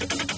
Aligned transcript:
Thank 0.00 0.22
you. 0.22 0.29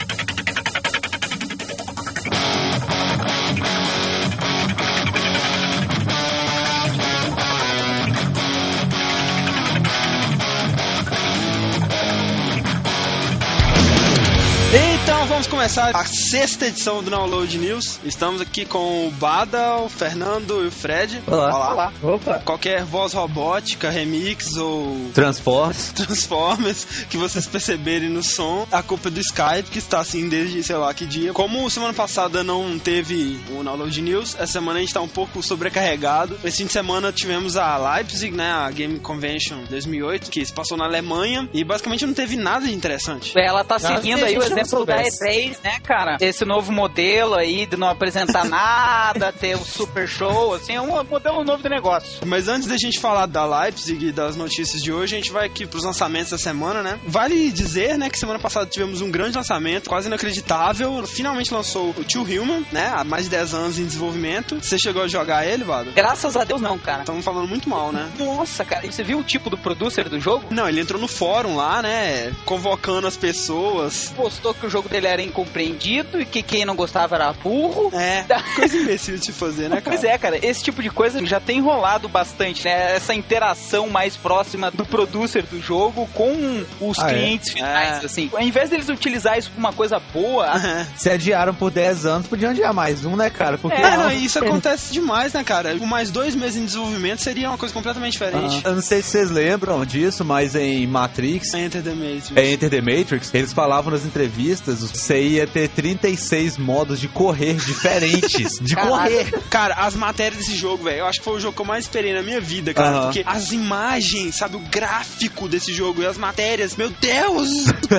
começar 15.53 15.95
a 15.95 16.05
sexta 16.07 16.67
edição 16.67 17.03
do 17.03 17.11
Download 17.11 17.59
News. 17.59 18.01
Estamos 18.05 18.41
aqui 18.41 18.65
com 18.65 19.07
o 19.07 19.11
Bada, 19.11 19.77
o 19.77 19.89
Fernando 19.91 20.65
e 20.65 20.69
o 20.69 20.71
Fred. 20.71 21.23
Olá. 21.27 21.55
Olá. 21.55 21.73
Olá. 21.73 21.93
Opa. 22.15 22.39
Qualquer 22.43 22.83
voz 22.85 23.13
robótica, 23.13 23.91
remix 23.91 24.57
ou... 24.57 25.11
Transformers. 25.13 25.93
Transformers, 25.93 26.87
que 27.11 27.19
vocês 27.19 27.47
perceberem 27.47 28.09
no 28.09 28.23
som. 28.23 28.67
A 28.73 28.83
culpa 28.83 29.09
é 29.09 29.11
do 29.11 29.21
Skype, 29.21 29.71
que 29.71 29.79
está 29.79 30.01
assim 30.01 30.27
desde 30.27 30.63
sei 30.63 30.77
lá 30.77 30.95
que 30.95 31.05
dia. 31.05 31.35
Como 31.35 31.69
semana 31.69 31.93
passada 31.93 32.43
não 32.43 32.79
teve 32.79 33.39
o 33.51 33.63
Download 33.63 34.01
News, 34.01 34.35
essa 34.37 34.55
semana 34.55 34.79
a 34.79 34.81
gente 34.81 34.89
está 34.89 35.03
um 35.03 35.09
pouco 35.09 35.43
sobrecarregado. 35.43 36.41
Esse 36.43 36.59
fim 36.59 36.67
de 36.67 36.73
semana 36.73 37.13
tivemos 37.13 37.59
a 37.59 37.77
Leipzig, 37.77 38.35
né, 38.35 38.51
a 38.51 38.71
Game 38.71 38.99
Convention 39.01 39.65
2008, 39.69 40.31
que 40.31 40.43
se 40.47 40.53
passou 40.53 40.79
na 40.79 40.87
Alemanha. 40.87 41.47
E 41.53 41.63
basicamente 41.63 42.07
não 42.07 42.15
teve 42.15 42.37
nada 42.37 42.67
de 42.67 42.73
interessante. 42.73 43.39
Ela 43.39 43.63
tá 43.63 43.79
seguindo 43.79 44.25
aí 44.25 44.39
o 44.39 44.43
exemplo 44.43 44.87
da 44.87 45.03
E3 45.03 45.42
vez, 45.43 45.61
né, 45.63 45.79
cara? 45.81 46.17
Esse 46.21 46.45
novo 46.45 46.73
modelo 46.73 47.35
aí 47.35 47.67
de 47.67 47.77
não 47.77 47.89
apresentar 47.89 48.45
nada, 48.47 49.33
ter 49.33 49.57
o 49.57 49.61
um 49.61 49.65
super 49.65 50.07
show, 50.07 50.55
assim, 50.55 50.75
é 50.75 50.81
um 50.81 51.03
modelo 51.05 51.45
novo 51.45 51.63
de 51.63 51.69
negócio. 51.69 52.27
Mas 52.27 52.49
antes 52.49 52.69
da 52.69 52.77
gente 52.77 52.99
falar 52.99 53.27
da 53.27 53.45
Leipzig 53.45 54.07
e 54.07 54.13
das 54.13 54.37
notícias 54.37 54.83
de 54.83 54.93
hoje, 54.93 55.15
a 55.15 55.19
gente 55.19 55.33
vai 55.33 55.47
aqui 55.47 55.67
pros 55.67 55.85
lançamentos 55.85 56.31
da 56.31 56.39
semana, 56.39 56.83
né? 56.83 56.99
Vale 57.07 57.51
dizer, 57.51 57.99
né, 57.99 58.09
que 58.09 58.19
semana 58.19 58.39
passada 58.39 58.67
tivemos 58.67 59.01
um 59.01 59.11
grande 59.11 59.37
lançamento, 59.37 59.89
quase 59.89 60.07
inacreditável. 60.07 61.07
Finalmente 61.07 61.53
lançou 61.53 61.91
o 61.91 62.05
Tio 62.05 62.23
Human, 62.23 62.65
né? 62.71 62.93
Há 62.95 63.05
mais 63.05 63.25
de 63.25 63.31
10 63.31 63.55
anos 63.55 63.79
em 63.79 63.85
desenvolvimento. 63.85 64.57
Você 64.61 64.79
chegou 64.79 65.03
a 65.03 65.09
jogar 65.09 65.47
ele, 65.47 65.65
Vado? 65.65 65.93
Graças 65.93 66.37
a 66.37 66.45
Deus 66.45 66.61
não, 66.61 66.79
cara. 66.79 67.01
Estamos 67.01 67.25
falando 67.25 67.49
muito 67.49 67.69
mal, 67.69 67.93
né? 67.93 68.11
Nossa, 68.19 68.65
cara, 68.65 68.91
você 68.91 69.03
viu 69.03 69.19
o 69.19 69.25
tipo 69.25 69.51
do 69.51 69.59
producer 69.59 70.09
do 70.09 70.21
jogo? 70.21 70.47
Não, 70.51 70.69
ele 70.69 70.81
entrou 70.81 71.01
no 71.01 71.09
fórum 71.09 71.57
lá, 71.57 71.83
né? 71.83 72.33
Convocando 72.45 73.07
as 73.07 73.17
pessoas. 73.17 74.13
Postou 74.15 74.55
que 74.55 74.67
o 74.67 74.71
jogo 74.71 74.89
dele 74.89 75.07
era 75.07 75.23
incrível 75.23 75.32
incompreendido 75.33 76.21
e 76.21 76.25
que 76.25 76.43
quem 76.43 76.65
não 76.65 76.77
gostava 76.77 77.15
era 77.17 77.33
burro. 77.33 77.91
É, 77.95 78.25
coisa 78.55 78.77
imbecil 78.77 79.17
de 79.19 79.33
fazer, 79.33 79.69
né, 79.69 79.81
cara? 79.83 79.97
Pois 79.97 80.05
é, 80.05 80.17
cara, 80.19 80.39
esse 80.47 80.63
tipo 80.63 80.83
de 80.83 80.91
coisa 80.91 81.25
já 81.27 81.41
tem 81.41 81.61
rolado 81.61 82.09
bastante, 82.09 82.65
né? 82.65 82.95
Essa 82.97 83.15
interação 83.15 83.89
mais 83.89 84.17
próxima 84.17 84.71
do 84.71 84.85
producer 84.85 85.43
do 85.45 85.61
jogo 85.61 86.09
com 86.15 86.65
os 86.81 86.99
Ah, 86.99 87.11
é? 87.11 87.15
clientes 87.15 87.53
finais, 87.53 88.03
É. 88.03 88.07
assim. 88.07 88.31
Ao 88.33 88.41
invés 88.43 88.71
deles 88.71 88.89
utilizar 88.89 89.39
isso 89.39 89.51
pra 89.51 89.59
uma 89.59 89.73
coisa 89.73 89.99
boa, 90.13 90.47
É. 90.57 90.87
Se 90.97 91.11
adiaram 91.11 91.55
por 91.55 91.71
10 91.71 92.07
anos, 92.07 92.27
podiam 92.27 92.51
adiar 92.51 92.73
mais 92.75 93.05
um, 93.05 93.17
né, 93.17 93.31
cara? 93.31 93.57
Porque 93.59 93.77
É, 93.81 93.97
não, 93.97 94.11
isso 94.13 94.39
acontece 94.39 94.93
demais, 94.93 95.33
né, 95.33 95.43
cara? 95.43 95.77
Com 95.77 95.87
mais 95.87 96.11
dois 96.11 96.35
meses 96.35 96.57
em 96.57 96.65
desenvolvimento 96.65 97.21
seria 97.21 97.49
uma 97.49 97.59
coisa 97.59 97.73
completamente 97.75 98.13
diferente. 98.13 98.63
Ah, 98.65 98.69
Eu 98.69 98.75
não 98.75 98.83
sei 98.83 99.03
se 99.03 99.11
vocês 99.11 99.31
lembram 99.31 99.85
disso, 99.85 100.25
mas 100.25 100.55
em 100.55 100.87
Matrix, 100.87 101.55
Enter 101.55 101.83
the 101.83 101.91
Matrix. 101.95 102.33
é 102.37 102.53
Enter 102.53 102.71
the 102.71 102.81
Matrix, 102.81 103.31
eles 103.35 103.53
falavam 103.53 103.93
nas 103.93 104.05
entrevistas, 104.05 104.83
você 105.13 105.21
ia 105.21 105.47
ter 105.47 105.69
36 105.69 106.57
modos 106.57 106.99
de 106.99 107.07
correr 107.07 107.55
diferentes. 107.55 108.59
De 108.61 108.75
correr. 108.75 109.31
Cara, 109.51 109.75
as 109.75 109.95
matérias 109.95 110.39
desse 110.39 110.57
jogo, 110.57 110.85
velho, 110.85 111.01
eu 111.01 111.07
acho 111.07 111.19
que 111.19 111.25
foi 111.25 111.35
o 111.35 111.41
jogo 111.41 111.55
que 111.55 111.61
eu 111.61 111.67
mais 111.67 111.85
esperei 111.85 112.15
na 112.15 112.23
minha 112.23 112.41
vida, 112.41 112.73
cara. 112.73 113.03
Porque 113.03 113.23
as 113.27 113.53
imagens, 113.53 114.37
sabe, 114.37 114.57
o 114.57 114.61
gráfico 114.61 115.49
desse 115.49 115.73
jogo 115.73 116.03
e 116.03 116.07
as 116.07 116.17
matérias, 116.17 116.77
meu 116.77 116.91
Deus, 116.91 117.49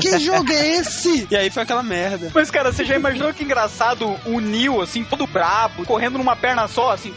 que 0.02 0.18
jogo 0.20 0.52
é 0.52 0.78
esse? 0.78 1.28
E 1.30 1.36
aí 1.36 1.50
foi 1.50 1.64
aquela 1.64 1.84
merda. 1.84 2.32
Mas, 2.34 2.50
cara, 2.50 2.72
você 2.72 2.84
já 2.84 2.96
imaginou 2.96 3.34
que 3.34 3.44
engraçado 3.44 4.16
o 4.26 4.40
Neo, 4.40 4.82
assim, 4.82 5.04
todo 5.04 5.28
brabo, 5.28 5.86
correndo 5.86 6.18
numa 6.18 6.36
perna 6.36 6.68
só, 6.68 6.92
assim? 6.92 7.14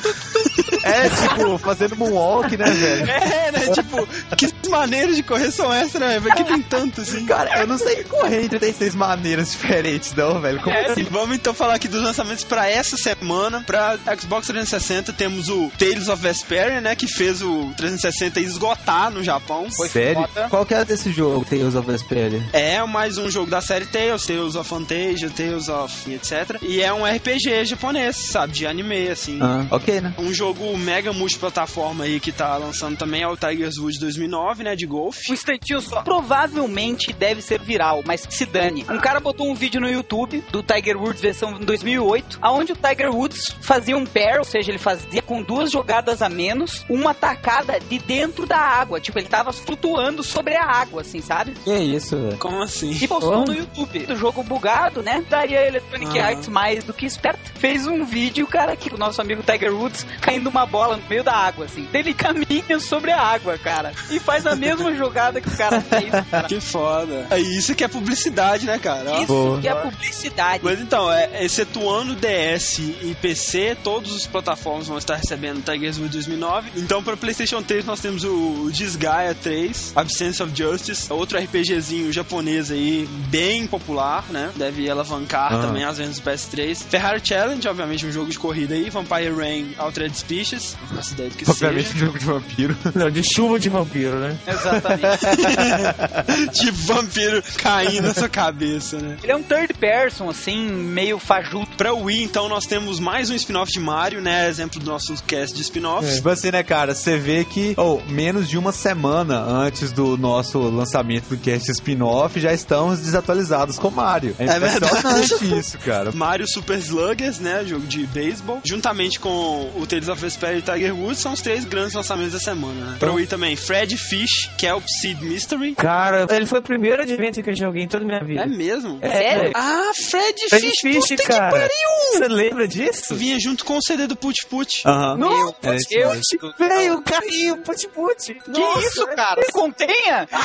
É, 0.86 1.08
tipo, 1.08 1.58
fazendo 1.58 1.96
moonwalk, 1.96 2.56
né, 2.56 2.64
velho? 2.70 3.10
É, 3.10 3.52
né? 3.52 3.60
Tipo, 3.72 4.06
que 4.36 4.68
maneiras 4.68 5.16
de 5.16 5.22
correr 5.22 5.50
são 5.50 5.72
essas, 5.72 6.00
né? 6.00 6.20
Porque 6.20 6.44
tem 6.44 6.62
tanto, 6.62 7.00
assim. 7.00 7.24
Cara, 7.26 7.60
eu 7.60 7.66
não 7.66 7.78
sei 7.78 8.04
correr 8.04 8.44
em 8.44 8.48
36 8.48 8.94
maneiras 8.94 9.52
diferentes, 9.52 10.12
não, 10.14 10.40
velho. 10.40 10.60
Como 10.60 10.74
É, 10.74 10.86
assim? 10.90 11.00
E 11.00 11.04
vamos 11.04 11.36
então 11.36 11.52
falar 11.54 11.74
aqui 11.74 11.88
dos 11.88 12.02
lançamentos 12.02 12.44
pra 12.44 12.68
essa 12.68 12.96
semana. 12.96 13.62
Pra 13.66 13.96
Xbox 14.18 14.46
360 14.46 15.12
temos 15.12 15.48
o 15.48 15.70
Tales 15.78 16.08
of 16.08 16.22
Vesperia, 16.22 16.80
né? 16.80 16.94
Que 16.94 17.06
fez 17.06 17.42
o 17.42 17.72
360 17.76 18.40
esgotar 18.40 19.10
no 19.10 19.22
Japão. 19.22 19.68
Foi 19.70 19.88
Sério? 19.88 20.22
foda. 20.22 20.48
Qual 20.48 20.64
que 20.66 20.74
é 20.74 20.84
desse 20.84 21.10
jogo, 21.12 21.44
Tales 21.44 21.74
of 21.74 21.90
Vesperia? 21.90 22.42
É 22.52 22.82
mais 22.84 23.18
um 23.18 23.30
jogo 23.30 23.50
da 23.50 23.60
série 23.60 23.86
Tales, 23.86 24.26
Tales 24.26 24.54
of 24.54 24.68
Fantasia, 24.68 25.30
Tales 25.30 25.68
of 25.68 26.12
etc. 26.12 26.56
E 26.62 26.80
é 26.82 26.92
um 26.92 27.04
RPG 27.04 27.64
japonês, 27.64 28.16
sabe? 28.16 28.52
De 28.52 28.66
anime, 28.66 29.08
assim. 29.08 29.38
Ah, 29.40 29.64
ok, 29.70 30.00
né? 30.00 30.14
Um 30.18 30.32
jogo 30.32 30.75
mega 30.76 31.12
multiplataforma 31.12 32.04
aí 32.04 32.20
que 32.20 32.32
tá 32.32 32.56
lançando 32.56 32.96
também 32.96 33.22
é 33.22 33.28
o 33.28 33.36
Tiger's 33.36 33.78
Wood 33.78 33.98
2009, 33.98 34.64
né? 34.64 34.76
De 34.76 34.86
golfe. 34.86 35.30
Um 35.30 35.34
instantinho 35.34 35.80
só. 35.80 36.02
Provavelmente 36.02 37.12
deve 37.12 37.40
ser 37.42 37.60
viral, 37.60 38.02
mas 38.06 38.26
que 38.26 38.34
se 38.34 38.44
dane. 38.46 38.84
Um 38.90 38.98
cara 38.98 39.20
botou 39.20 39.48
um 39.48 39.54
vídeo 39.54 39.80
no 39.80 39.88
YouTube 39.88 40.44
do 40.50 40.62
Tiger 40.62 40.96
Woods 40.96 41.20
versão 41.20 41.52
2008, 41.58 42.38
aonde 42.42 42.72
o 42.72 42.76
Tiger 42.76 43.10
Woods 43.14 43.54
fazia 43.60 43.96
um 43.96 44.04
pair, 44.04 44.38
ou 44.38 44.44
seja, 44.44 44.70
ele 44.70 44.78
fazia 44.78 45.22
com 45.22 45.42
duas 45.42 45.70
jogadas 45.70 46.20
a 46.22 46.28
menos, 46.28 46.84
uma 46.88 47.14
tacada 47.14 47.78
de 47.80 47.98
dentro 47.98 48.46
da 48.46 48.58
água. 48.58 49.00
Tipo, 49.00 49.18
ele 49.18 49.28
tava 49.28 49.52
flutuando 49.52 50.22
sobre 50.22 50.54
a 50.56 50.64
água, 50.64 51.00
assim, 51.00 51.20
sabe? 51.20 51.52
Que 51.64 51.74
isso, 51.74 52.16
velho? 52.16 52.38
Como 52.38 52.62
assim? 52.62 52.90
E 52.92 53.08
postou 53.08 53.36
Oh. 53.42 53.44
no 53.44 53.54
YouTube. 53.54 54.00
Do 54.06 54.16
jogo 54.16 54.42
bugado, 54.42 55.02
né? 55.02 55.24
Daí 55.28 55.56
a 55.56 55.66
Electronic 55.66 56.18
Ah. 56.18 56.26
Arts, 56.28 56.48
mais 56.48 56.84
do 56.84 56.92
que 56.92 57.06
esperto, 57.06 57.40
fez 57.58 57.86
um 57.86 58.04
vídeo, 58.04 58.46
cara, 58.46 58.72
aqui 58.72 58.92
o 58.92 58.98
nosso 58.98 59.20
amigo 59.20 59.42
Tiger 59.42 59.74
Woods 59.74 60.06
caindo 60.20 60.48
uma 60.48 60.65
bola 60.66 60.96
no 60.96 61.02
meio 61.08 61.24
da 61.24 61.32
água, 61.34 61.64
assim. 61.64 61.88
Ele 61.92 62.12
caminha 62.14 62.78
sobre 62.80 63.10
a 63.12 63.20
água, 63.20 63.56
cara. 63.58 63.92
E 64.10 64.18
faz 64.20 64.46
a 64.46 64.54
mesma 64.54 64.94
jogada 64.94 65.40
que 65.40 65.48
o 65.48 65.56
cara 65.56 65.80
fez, 65.80 66.10
cara. 66.30 66.48
Que 66.48 66.60
foda. 66.60 67.26
É 67.30 67.38
isso 67.40 67.74
que 67.74 67.82
é 67.84 67.88
publicidade, 67.88 68.66
né, 68.66 68.78
cara? 68.78 69.18
Isso 69.18 69.26
Boa. 69.26 69.60
que 69.60 69.68
é 69.68 69.74
publicidade. 69.74 70.60
Mas 70.62 70.80
então, 70.80 71.10
é, 71.10 71.44
excetuando 71.44 72.14
DS 72.14 72.78
e 72.78 73.16
PC, 73.20 73.76
todos 73.82 74.12
os 74.14 74.26
plataformas 74.26 74.86
vão 74.86 74.98
estar 74.98 75.16
recebendo 75.16 75.62
Tiger's 75.64 75.98
Wood 75.98 76.12
2009. 76.12 76.70
Então, 76.76 77.02
para 77.02 77.16
PlayStation 77.16 77.62
3, 77.62 77.84
nós 77.84 78.00
temos 78.00 78.24
o 78.24 78.68
Disgaea 78.72 79.34
3, 79.34 79.92
Absence 79.96 80.42
of 80.42 80.52
Justice, 80.54 81.12
outro 81.12 81.38
RPGzinho 81.38 82.12
japonês 82.12 82.70
aí, 82.70 83.06
bem 83.28 83.66
popular, 83.66 84.24
né? 84.30 84.50
Deve 84.56 84.88
alavancar 84.90 85.54
Ah. 85.54 85.58
também 85.58 85.84
as 85.84 85.98
vendas 85.98 86.18
do 86.18 86.22
PS3. 86.30 86.82
Ferrari 86.88 87.20
Challenge, 87.22 87.68
obviamente, 87.68 88.06
um 88.06 88.12
jogo 88.12 88.30
de 88.30 88.38
corrida 88.38 88.74
aí. 88.74 88.90
Vampire 88.90 89.32
Rain 89.34 89.74
Altered 89.78 90.16
Species, 90.16 90.55
não 90.80 90.96
faço 90.96 91.12
ideia 91.14 91.30
do 91.30 91.36
que 91.36 91.50
Obviamente 91.50 91.88
um 91.88 91.92
seja. 91.92 92.06
jogo 92.06 92.18
de 92.18 92.24
vampiro. 92.24 92.76
Não, 92.94 93.10
de 93.10 93.22
chuva 93.22 93.58
de 93.58 93.68
vampiro, 93.68 94.18
né? 94.18 94.36
Exatamente. 94.46 96.52
tipo 96.52 96.76
vampiro 96.78 97.42
caindo 97.58 98.08
na 98.08 98.14
sua 98.14 98.28
cabeça, 98.28 98.98
né? 98.98 99.16
Ele 99.22 99.32
é 99.32 99.36
um 99.36 99.42
third 99.42 99.74
person, 99.74 100.28
assim, 100.28 100.66
meio 100.68 101.18
fajuto. 101.18 101.76
Pra 101.76 101.92
Wii, 101.92 102.22
então, 102.22 102.48
nós 102.48 102.66
temos 102.66 102.98
mais 103.00 103.30
um 103.30 103.34
spin-off 103.34 103.70
de 103.72 103.80
Mario, 103.80 104.20
né? 104.20 104.48
Exemplo 104.48 104.80
do 104.80 104.86
nosso 104.86 105.14
cast 105.24 105.54
de 105.54 105.62
spin-offs. 105.62 106.16
Tipo 106.16 106.28
assim, 106.30 106.50
né, 106.50 106.62
cara? 106.62 106.94
Você 106.94 107.18
vê 107.18 107.44
que, 107.44 107.74
oh, 107.76 108.00
menos 108.08 108.48
de 108.48 108.58
uma 108.58 108.72
semana 108.72 109.40
antes 109.40 109.92
do 109.92 110.16
nosso 110.16 110.58
lançamento 110.58 111.28
do 111.28 111.36
cast 111.36 111.70
spin-off, 111.70 112.40
já 112.40 112.52
estamos 112.52 113.00
desatualizados 113.00 113.78
com 113.78 113.90
Mario. 113.90 114.34
É, 114.38 114.44
É 114.46 114.58
verdade. 114.58 115.58
isso, 115.58 115.78
cara. 115.78 116.12
Mario 116.12 116.46
Super 116.48 116.78
Sluggers, 116.78 117.38
né? 117.38 117.64
Jogo 117.66 117.86
de 117.86 118.06
beisebol. 118.06 118.60
Juntamente 118.64 119.18
com 119.20 119.70
o 119.76 119.86
Tales 119.86 120.08
of 120.08 120.20
Vesperia 120.46 120.58
e 120.58 120.62
Tiger 120.62 120.94
Woods, 120.96 121.18
são 121.20 121.32
os 121.32 121.40
três 121.40 121.64
grandes 121.64 121.94
lançamentos 121.94 122.32
da 122.34 122.38
semana, 122.38 122.92
né? 122.92 122.96
Pra 122.98 123.12
Wii 123.12 123.26
também, 123.26 123.56
Fred 123.56 123.96
Fish, 123.96 124.48
Kelp 124.58 124.84
Seed 125.00 125.20
Mystery. 125.20 125.74
Cara, 125.74 126.26
ele 126.30 126.46
foi 126.46 126.60
o 126.60 126.62
primeiro 126.62 127.02
adventure 127.02 127.42
que 127.42 127.50
eu 127.50 127.56
joguei 127.56 127.82
em 127.84 127.88
toda 127.88 128.04
a 128.04 128.06
minha 128.06 128.22
vida. 128.24 128.42
É 128.42 128.46
mesmo? 128.46 128.98
É, 129.02 129.10
Sério? 129.10 129.52
Ah, 129.54 129.90
Fred, 129.94 130.48
Fred 130.48 130.66
Fish, 130.70 130.80
Fish, 130.80 131.08
puta 131.08 131.22
cara. 131.24 131.46
que 131.46 131.52
pariu! 131.58 132.12
Você 132.12 132.28
lembra 132.28 132.68
disso? 132.68 133.14
Vinha 133.14 133.38
junto 133.40 133.64
com 133.64 133.76
o 133.76 133.82
CD 133.82 134.06
do 134.06 134.16
Put 134.16 134.46
Put. 134.46 134.82
Aham. 134.86 135.16
Não, 135.16 135.48
É 135.62 135.76
eu, 135.90 136.08
mesmo. 136.10 136.54
Veio 136.58 136.94
o 136.98 137.02
carrinho, 137.02 137.56
put-put. 137.62 138.34
Que 138.34 138.60
isso, 138.86 139.06
cara? 139.14 139.42
Se 139.42 139.52
contenha! 139.52 140.28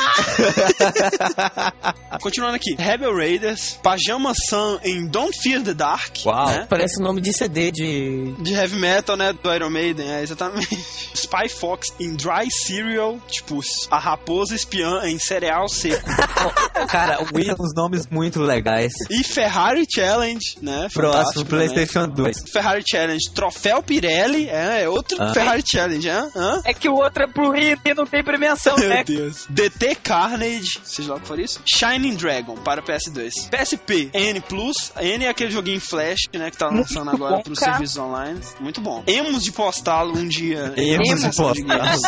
Continuando 2.20 2.56
aqui, 2.56 2.74
Rebel 2.78 3.14
Raiders, 3.14 3.78
Pajama 3.82 4.32
Sun 4.48 4.78
em 4.84 5.06
Don't 5.06 5.36
Fear 5.40 5.62
the 5.62 5.74
Dark. 5.74 6.16
Uau. 6.24 6.46
né? 6.48 6.66
Parece 6.68 7.00
o 7.00 7.04
nome 7.04 7.20
de 7.20 7.32
CD 7.32 7.70
de... 7.70 8.32
De 8.38 8.52
heavy 8.54 8.76
metal, 8.76 9.16
né? 9.16 9.32
Do 9.32 9.54
Iron 9.54 9.70
Maiden, 9.70 9.81
é, 9.90 10.22
exatamente. 10.22 10.68
Spy 11.14 11.48
Fox 11.48 11.88
em 12.00 12.14
Dry 12.14 12.50
Cereal, 12.50 13.18
tipo, 13.28 13.60
a 13.90 13.98
raposa 13.98 14.54
espiã 14.54 15.02
em 15.04 15.18
cereal 15.18 15.68
seco. 15.68 16.08
Cara, 16.88 17.22
o 17.22 17.26
Wii 17.34 17.44
tem 17.46 17.54
uns 17.58 17.74
nomes 17.74 18.06
muito 18.08 18.40
legais. 18.40 18.92
E 19.10 19.22
Ferrari 19.24 19.86
Challenge, 19.92 20.58
né? 20.60 20.88
Próximo, 20.92 21.12
Fantástico 21.12 21.44
também. 21.44 21.68
PlayStation 21.68 22.08
2. 22.08 22.36
Ferrari 22.52 22.82
Challenge, 22.88 23.30
Troféu 23.34 23.82
Pirelli, 23.82 24.48
é, 24.48 24.82
é 24.82 24.88
outro 24.88 25.16
Ah. 25.20 25.32
Ferrari 25.32 25.62
Challenge, 25.64 26.08
é? 26.08 26.28
Hã? 26.36 26.60
É 26.64 26.74
que 26.74 26.88
o 26.88 26.94
outro 26.94 27.24
é 27.24 27.26
pro 27.26 27.50
Rio 27.50 27.78
e 27.84 27.94
não 27.94 28.06
tem 28.06 28.22
premiação, 28.24 28.76
Meu 28.78 28.88
né? 28.88 29.04
Deus. 29.04 29.46
DT 29.48 29.94
Carnage, 29.96 30.80
seja 30.84 31.10
lá 31.10 31.16
o 31.16 31.20
que 31.20 31.26
for 31.26 31.38
isso. 31.38 31.60
Shining 31.66 32.14
Dragon 32.16 32.54
para 32.56 32.82
PS2. 32.82 33.32
PSP, 33.50 34.10
N 34.12 34.40
Plus. 34.40 34.92
N 35.00 35.24
é 35.24 35.28
aquele 35.28 35.50
joguinho 35.50 35.80
Flash, 35.80 36.28
né, 36.34 36.50
que 36.50 36.56
tá 36.56 36.68
lançando 36.68 37.04
Muito 37.06 37.16
agora 37.16 37.36
bom, 37.36 37.42
pros 37.42 37.58
cara. 37.58 37.72
serviços 37.72 37.96
online. 37.96 38.40
Muito 38.60 38.80
bom. 38.80 39.02
Emos 39.06 39.42
de 39.44 39.52
postá-lo 39.72 40.18
um 40.18 40.28
dia. 40.28 40.74
Emos 40.76 41.22
de 41.22 41.34
postá-lo. 41.34 42.02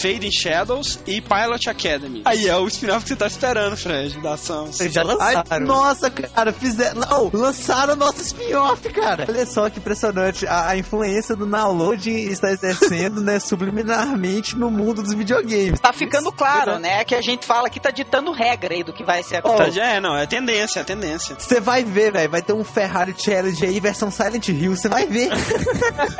Fade 0.00 0.26
in 0.26 0.30
Shadows 0.30 1.00
e 1.06 1.20
Pilot 1.20 1.68
Academy. 1.68 2.22
Aí 2.24 2.48
é 2.48 2.56
o 2.56 2.66
spin-off 2.68 3.02
que 3.02 3.08
você 3.08 3.16
tá 3.16 3.26
esperando, 3.26 3.76
Fred, 3.76 4.20
da 4.20 4.34
ação. 4.34 4.66
Vocês 4.66 4.92
já 4.92 5.02
Ai, 5.02 5.34
lançaram. 5.34 5.66
nossa, 5.66 6.10
cara, 6.10 6.52
fizeram. 6.52 7.00
Não, 7.00 7.30
lançaram 7.32 7.94
o 7.94 7.96
nosso 7.96 8.22
spin-off, 8.22 8.88
cara. 8.90 9.26
Olha 9.28 9.44
só 9.44 9.68
que 9.68 9.78
impressionante. 9.78 10.46
A, 10.46 10.68
a 10.68 10.76
influência 10.76 11.34
do 11.34 11.46
downloading 11.46 12.28
está 12.30 12.50
exercendo, 12.52 13.20
né, 13.20 13.40
subliminarmente 13.40 14.56
no 14.56 14.70
mundo 14.70 15.02
dos 15.02 15.14
videogames. 15.14 15.80
Tá 15.80 15.92
ficando 15.92 16.30
claro, 16.30 16.78
né? 16.78 17.02
Que 17.04 17.14
a 17.14 17.22
gente 17.22 17.44
fala 17.44 17.68
que 17.68 17.80
tá 17.80 17.90
ditando 17.90 18.30
regra 18.32 18.74
aí 18.74 18.84
do 18.84 18.92
que 18.92 19.04
vai 19.04 19.22
ser 19.22 19.42
a 19.44 19.70
já 19.70 19.86
é, 19.86 20.00
não, 20.00 20.16
é 20.16 20.26
tendência, 20.26 20.80
é 20.80 20.84
tendência. 20.84 21.36
Você 21.38 21.60
vai 21.60 21.82
ver, 21.84 22.12
velho. 22.12 22.30
Vai 22.30 22.42
ter 22.42 22.52
um 22.52 22.64
Ferrari 22.64 23.14
Challenge 23.16 23.64
aí, 23.64 23.80
versão 23.80 24.10
Silent 24.10 24.48
Hill. 24.48 24.76
Você 24.76 24.88
vai 24.88 25.06
ver. 25.06 25.30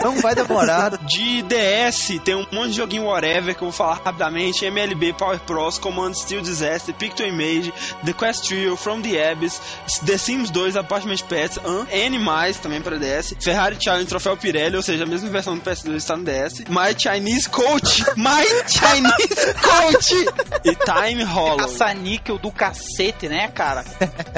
Não 0.02 0.20
vai 0.20 0.34
demorar. 0.34 0.96
De 0.98 1.42
DS, 1.42 2.20
tem 2.24 2.34
um 2.34 2.46
monte 2.52 2.70
de 2.70 2.76
joguinho 2.76 3.04
whatever 3.04 3.54
que 3.54 3.62
eu 3.62 3.66
vou 3.68 3.72
falar 3.72 4.00
rapidamente. 4.04 4.64
MLB, 4.64 5.12
Power 5.14 5.38
Pros, 5.40 5.78
Command 5.78 6.14
Steel 6.14 6.40
Disaster, 6.42 6.94
Picto 6.94 7.22
Image, 7.22 7.72
The 8.04 8.12
Quest 8.12 8.46
Trio, 8.46 8.76
From 8.76 9.00
the 9.02 9.30
Abyss, 9.30 9.60
The 10.04 10.16
Sims 10.18 10.50
2, 10.50 10.76
Apartment 10.76 11.22
Pets, 11.28 11.58
An, 11.64 11.86
N+, 11.90 12.18
também 12.62 12.80
para 12.80 12.98
DS, 12.98 13.34
Ferrari 13.40 13.76
Challenge, 13.80 14.06
Troféu 14.06 14.36
Pirelli, 14.36 14.76
ou 14.76 14.82
seja, 14.82 15.04
a 15.04 15.06
mesma 15.06 15.28
versão 15.28 15.56
do 15.56 15.60
PS2 15.62 15.94
está 15.96 16.16
no 16.16 16.24
DS, 16.24 16.60
My 16.68 16.94
Chinese 16.98 17.48
Coach, 17.48 18.04
My 18.16 18.44
Chinese 18.66 19.54
Coach 19.60 20.14
e 20.64 20.74
Time 20.76 21.22
Hollow. 21.24 21.56
caça-níquel 21.58 22.38
do 22.38 22.50
cacete, 22.50 23.28
né, 23.28 23.48
cara? 23.48 23.84